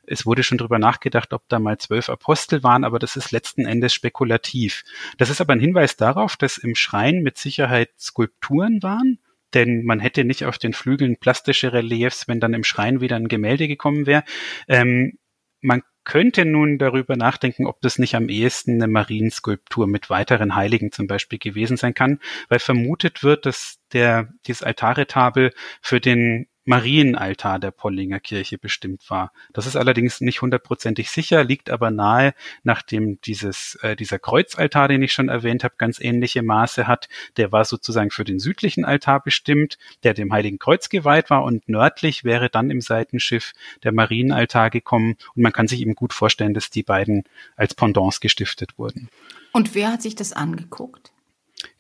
Es 0.07 0.25
wurde 0.25 0.43
schon 0.43 0.59
darüber 0.59 0.79
nachgedacht, 0.79 1.33
ob 1.35 1.47
da 1.49 1.59
mal 1.59 1.77
zwölf 1.79 2.09
Apostel 2.09 2.63
waren, 2.63 2.85
aber 2.85 2.99
das 2.99 3.17
ist 3.17 3.33
letzten 3.33 3.67
Endes 3.67 3.93
spekulativ. 3.93 4.83
Das 5.19 5.29
ist 5.29 5.43
aber 5.43 5.53
ein 5.53 5.61
Hinweis 5.61 5.97
darauf, 5.97 6.37
dass 6.37 6.57
im 6.57 6.75
Schrein 6.75 7.23
mit 7.23 7.37
Sicherheit 7.37 7.91
Skulpturen 7.99 8.83
waren 8.83 9.19
denn 9.55 9.85
man 9.85 10.01
hätte 10.01 10.25
nicht 10.25 10.45
auf 10.45 10.59
den 10.59 10.73
Flügeln 10.73 11.17
plastische 11.17 11.73
Reliefs, 11.73 12.29
wenn 12.29 12.41
dann 12.41 12.55
im 12.55 12.65
Schrein 12.65 13.01
wieder 13.01 13.17
ein 13.17 13.29
Gemälde 13.29 13.69
gekommen 13.69 14.07
wäre. 14.07 14.25
Ähm, 14.69 15.19
man 15.61 15.83
könnte 16.05 16.45
nun 16.45 16.79
darüber 16.79 17.17
nachdenken, 17.17 17.67
ob 17.67 17.81
das 17.81 17.99
nicht 17.99 18.15
am 18.15 18.29
ehesten 18.29 18.75
eine 18.75 18.93
Marienskulptur 18.93 19.87
mit 19.87 20.11
weiteren 20.11 20.55
Heiligen 20.55 20.93
zum 20.93 21.07
Beispiel 21.07 21.39
gewesen 21.39 21.79
sein 21.79 21.95
kann, 21.95 22.21
weil 22.49 22.59
vermutet 22.59 23.23
wird, 23.23 23.47
dass 23.47 23.79
der, 23.93 24.29
dieses 24.47 24.63
Altaretabel 24.63 25.53
für 25.81 26.01
den 26.01 26.47
Marienaltar 26.65 27.59
der 27.59 27.71
Pollinger 27.71 28.21
Kirche 28.21 28.59
bestimmt 28.59 29.09
war. 29.11 29.33
Das 29.53 29.67
ist 29.67 29.77
allerdings 29.77 30.21
nicht 30.21 30.43
hundertprozentig 30.43 31.11
sicher, 31.11 31.45
liegt 31.45 31.71
aber 31.71 31.91
nahe, 31.91 32.35
nachdem 32.63 33.21
dieses, 33.21 33.77
äh, 33.83 33.97
dieser 33.97 34.19
Kreuzaltar, 34.19 34.89
den 34.89 35.03
ich 35.03 35.13
schon 35.13 35.29
erwähnt 35.29 35.65
habe, 35.65 35.75
ganz 35.77 36.01
ähnliche 36.01 36.43
Maße 36.43 36.87
hat. 36.87 37.09
Der 37.37 37.53
war 37.53 37.65
sozusagen 37.65 38.11
für 38.11 38.25
den 38.25 38.39
südlichen 38.39 38.85
Altar 38.85 39.23
bestimmt, 39.23 39.79
der 40.03 40.15
dem 40.15 40.33
Heiligen 40.33 40.59
Kreuz 40.59 40.89
geweiht 40.89 41.31
war 41.31 41.45
und 41.45 41.69
nördlich 41.69 42.25
wäre 42.25 42.49
dann 42.49 42.71
im 42.71 42.81
Seitenschiff 42.81 43.53
der 43.83 43.93
Marienaltar 43.93 44.71
gekommen 44.71 45.17
und 45.35 45.43
man 45.43 45.53
kann 45.53 45.69
sich 45.69 45.81
eben 45.81 45.95
gut 45.95 46.13
vorstellen, 46.13 46.55
dass 46.55 46.71
die 46.71 46.83
beiden 46.83 47.25
als 47.57 47.75
Pendants 47.75 48.21
gestiftet 48.21 48.79
wurden. 48.79 49.09
Und 49.53 49.75
wer 49.75 49.93
hat 49.93 50.03
sich 50.03 50.15
das 50.15 50.33
angeguckt? 50.33 51.13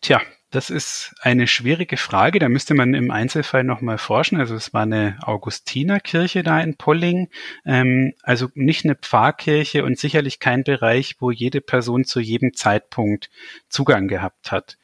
Tja, 0.01 0.21
das 0.55 0.71
ist 0.71 1.15
eine 1.21 1.49
schwierige 1.49 1.97
Frage. 1.97 2.39
Da 2.39 2.49
müsste 2.49 2.75
man 2.75 2.95
im 2.95 3.11
Einzelfall 3.11 3.65
nochmal 3.65 3.99
forschen. 3.99 4.39
Also 4.39 4.55
es 4.55 4.73
war 4.73 4.83
eine 4.83 5.19
Augustinerkirche 5.23 6.45
da 6.45 6.61
in 6.61 6.77
Polling. 6.77 7.29
Ähm, 7.67 8.15
also 8.23 8.49
nicht 8.55 8.85
eine 8.85 8.95
Pfarrkirche 8.95 9.85
und 9.85 9.99
sicherlich 9.99 10.39
kein 10.39 10.63
Bereich, 10.63 11.17
wo 11.19 11.33
jede 11.33 11.61
Person 11.61 12.05
zu 12.05 12.21
jedem 12.21 12.55
Zeitpunkt 12.55 13.31
Zugang 13.69 14.07
gehabt 14.07 14.53
hat. 14.53 14.77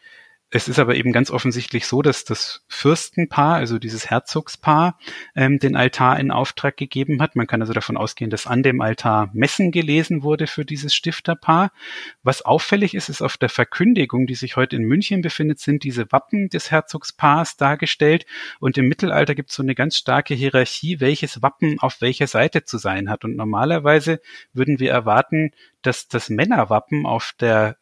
Es 0.53 0.67
ist 0.67 0.81
aber 0.81 0.97
eben 0.97 1.13
ganz 1.13 1.31
offensichtlich 1.31 1.87
so, 1.87 2.03
dass 2.03 2.25
das 2.25 2.65
Fürstenpaar, 2.67 3.55
also 3.55 3.79
dieses 3.79 4.11
Herzogspaar, 4.11 4.99
ähm, 5.37 5.61
den 5.61 5.77
Altar 5.77 6.19
in 6.19 6.33
Auftrag 6.33 6.77
gegeben 6.77 7.23
hat. 7.23 7.37
Man 7.37 7.47
kann 7.47 7.61
also 7.61 7.73
davon 7.73 7.97
ausgehen, 7.97 8.31
dass 8.31 8.49
an 8.49 8.65
dem 8.65 8.81
Altar 8.81 9.31
Messen 9.33 9.71
gelesen 9.71 10.25
wurde 10.25 10.49
für 10.49 10.65
dieses 10.65 10.93
Stifterpaar. 10.93 11.71
Was 12.25 12.43
auffällig 12.43 12.95
ist, 12.95 13.09
ist 13.09 13.23
auf 13.23 13.37
der 13.37 13.49
Verkündigung, 13.49 14.27
die 14.27 14.35
sich 14.35 14.57
heute 14.57 14.75
in 14.75 14.83
München 14.83 15.23
befindet, 15.23 15.61
sind 15.61 15.85
diese 15.85 16.11
Wappen 16.11 16.49
des 16.49 16.73
Herzogspaars 16.73 17.57
dargestellt. 17.57 18.27
Und 18.59 18.77
im 18.77 18.89
Mittelalter 18.89 19.37
gibt 19.37 19.51
es 19.51 19.57
so 19.57 19.63
eine 19.63 19.77
ganz 19.77 19.97
starke 19.97 20.35
Hierarchie, 20.35 20.99
welches 20.99 21.43
Wappen 21.43 21.79
auf 21.79 22.01
welcher 22.01 22.27
Seite 22.27 22.65
zu 22.65 22.79
sein 22.79 23.09
hat. 23.09 23.25
Und 23.25 23.37
normalerweise 23.37 24.21
würden 24.53 24.81
wir 24.81 24.91
erwarten, 24.91 25.53
dass 25.83 26.09
das 26.09 26.29
Männerwappen 26.29 27.07
auf 27.07 27.35
der 27.39 27.77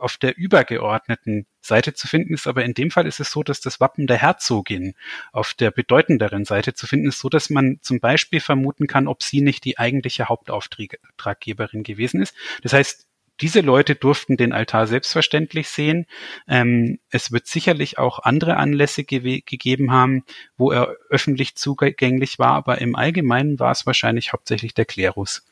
auf 0.00 0.16
der 0.16 0.36
übergeordneten 0.36 1.46
Seite 1.60 1.94
zu 1.94 2.08
finden 2.08 2.34
ist, 2.34 2.46
aber 2.46 2.64
in 2.64 2.74
dem 2.74 2.90
Fall 2.90 3.06
ist 3.06 3.20
es 3.20 3.30
so, 3.30 3.42
dass 3.42 3.60
das 3.60 3.80
Wappen 3.80 4.06
der 4.06 4.18
Herzogin 4.18 4.94
auf 5.32 5.54
der 5.54 5.70
bedeutenderen 5.70 6.44
Seite 6.44 6.74
zu 6.74 6.86
finden 6.86 7.08
ist, 7.08 7.18
so 7.18 7.28
dass 7.28 7.50
man 7.50 7.78
zum 7.82 8.00
Beispiel 8.00 8.40
vermuten 8.40 8.86
kann, 8.86 9.06
ob 9.06 9.22
sie 9.22 9.40
nicht 9.40 9.64
die 9.64 9.78
eigentliche 9.78 10.28
Hauptauftraggeberin 10.28 11.82
gewesen 11.82 12.22
ist. 12.22 12.34
Das 12.62 12.72
heißt, 12.72 13.06
diese 13.40 13.60
Leute 13.60 13.94
durften 13.94 14.36
den 14.36 14.52
Altar 14.52 14.86
selbstverständlich 14.86 15.68
sehen. 15.68 16.06
Ähm, 16.46 16.98
es 17.10 17.32
wird 17.32 17.46
sicherlich 17.46 17.98
auch 17.98 18.18
andere 18.18 18.56
Anlässe 18.56 19.04
ge 19.04 19.40
gegeben 19.40 19.92
haben, 19.92 20.24
wo 20.56 20.70
er 20.70 20.94
öffentlich 21.08 21.56
zugänglich 21.56 22.38
war, 22.38 22.52
aber 22.52 22.80
im 22.80 22.96
Allgemeinen 22.96 23.58
war 23.58 23.72
es 23.72 23.86
wahrscheinlich 23.86 24.32
hauptsächlich 24.32 24.74
der 24.74 24.84
Klerus. 24.84 25.46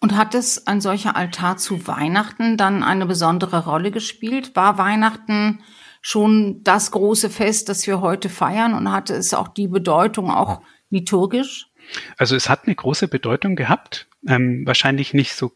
Und 0.00 0.16
hat 0.16 0.34
es 0.34 0.66
ein 0.66 0.80
solcher 0.80 1.16
Altar 1.16 1.56
zu 1.56 1.86
Weihnachten 1.86 2.56
dann 2.56 2.82
eine 2.82 3.06
besondere 3.06 3.64
Rolle 3.64 3.90
gespielt? 3.90 4.54
War 4.54 4.78
Weihnachten 4.78 5.60
schon 6.00 6.62
das 6.62 6.90
große 6.90 7.30
Fest, 7.30 7.68
das 7.68 7.86
wir 7.86 8.00
heute 8.00 8.28
feiern 8.28 8.74
und 8.74 8.92
hatte 8.92 9.14
es 9.14 9.34
auch 9.34 9.48
die 9.48 9.68
Bedeutung 9.68 10.30
auch 10.30 10.62
liturgisch? 10.90 11.70
Also 12.16 12.36
es 12.36 12.48
hat 12.48 12.66
eine 12.66 12.74
große 12.74 13.08
Bedeutung 13.08 13.56
gehabt, 13.56 14.08
ähm, 14.26 14.62
wahrscheinlich 14.66 15.14
nicht 15.14 15.34
so 15.34 15.52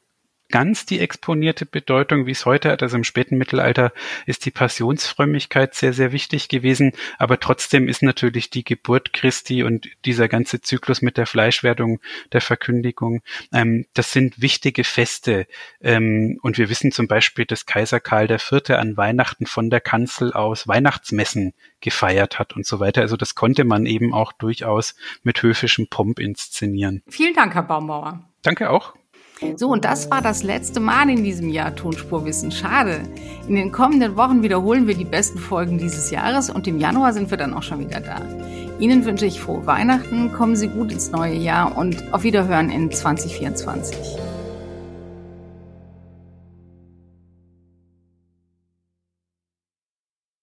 ganz 0.52 0.86
die 0.86 1.00
exponierte 1.00 1.66
Bedeutung, 1.66 2.26
wie 2.26 2.30
es 2.30 2.46
heute 2.46 2.70
hat. 2.70 2.82
Also 2.82 2.96
im 2.96 3.02
späten 3.02 3.36
Mittelalter 3.36 3.92
ist 4.26 4.46
die 4.46 4.52
Passionsfrömmigkeit 4.52 5.74
sehr, 5.74 5.92
sehr 5.92 6.12
wichtig 6.12 6.48
gewesen. 6.48 6.92
Aber 7.18 7.40
trotzdem 7.40 7.88
ist 7.88 8.02
natürlich 8.02 8.50
die 8.50 8.62
Geburt 8.62 9.12
Christi 9.12 9.64
und 9.64 9.88
dieser 10.04 10.28
ganze 10.28 10.60
Zyklus 10.60 11.02
mit 11.02 11.16
der 11.16 11.26
Fleischwerdung, 11.26 11.98
der 12.30 12.40
Verkündigung, 12.40 13.22
ähm, 13.52 13.86
das 13.94 14.12
sind 14.12 14.40
wichtige 14.40 14.84
Feste. 14.84 15.48
Ähm, 15.80 16.38
und 16.42 16.58
wir 16.58 16.70
wissen 16.70 16.92
zum 16.92 17.08
Beispiel, 17.08 17.46
dass 17.46 17.66
Kaiser 17.66 17.98
Karl 17.98 18.30
IV. 18.30 18.70
an 18.70 18.96
Weihnachten 18.96 19.46
von 19.46 19.70
der 19.70 19.80
Kanzel 19.80 20.32
aus 20.32 20.68
Weihnachtsmessen 20.68 21.54
gefeiert 21.80 22.38
hat 22.38 22.54
und 22.54 22.66
so 22.66 22.78
weiter. 22.78 23.00
Also 23.00 23.16
das 23.16 23.34
konnte 23.34 23.64
man 23.64 23.86
eben 23.86 24.14
auch 24.14 24.32
durchaus 24.32 24.94
mit 25.22 25.42
höfischem 25.42 25.88
Pomp 25.88 26.18
inszenieren. 26.18 27.02
Vielen 27.08 27.34
Dank, 27.34 27.54
Herr 27.54 27.62
Baumbauer. 27.62 28.28
Danke 28.42 28.70
auch. 28.70 28.94
So, 29.56 29.68
und 29.68 29.84
das 29.84 30.10
war 30.10 30.22
das 30.22 30.42
letzte 30.42 30.80
Mal 30.80 31.10
in 31.10 31.24
diesem 31.24 31.48
Jahr 31.48 31.74
Tonspurwissen. 31.74 32.50
Schade. 32.50 33.02
In 33.48 33.56
den 33.56 33.72
kommenden 33.72 34.16
Wochen 34.16 34.42
wiederholen 34.42 34.86
wir 34.86 34.94
die 34.94 35.04
besten 35.04 35.38
Folgen 35.38 35.78
dieses 35.78 36.10
Jahres 36.10 36.50
und 36.50 36.66
im 36.66 36.78
Januar 36.78 37.12
sind 37.12 37.30
wir 37.30 37.38
dann 37.38 37.54
auch 37.54 37.62
schon 37.62 37.80
wieder 37.80 38.00
da. 38.00 38.20
Ihnen 38.78 39.04
wünsche 39.04 39.26
ich 39.26 39.40
frohe 39.40 39.66
Weihnachten, 39.66 40.32
kommen 40.32 40.56
Sie 40.56 40.68
gut 40.68 40.92
ins 40.92 41.10
neue 41.12 41.36
Jahr 41.36 41.76
und 41.76 42.12
auf 42.12 42.22
Wiederhören 42.22 42.70
in 42.70 42.90
2024. 42.90 43.96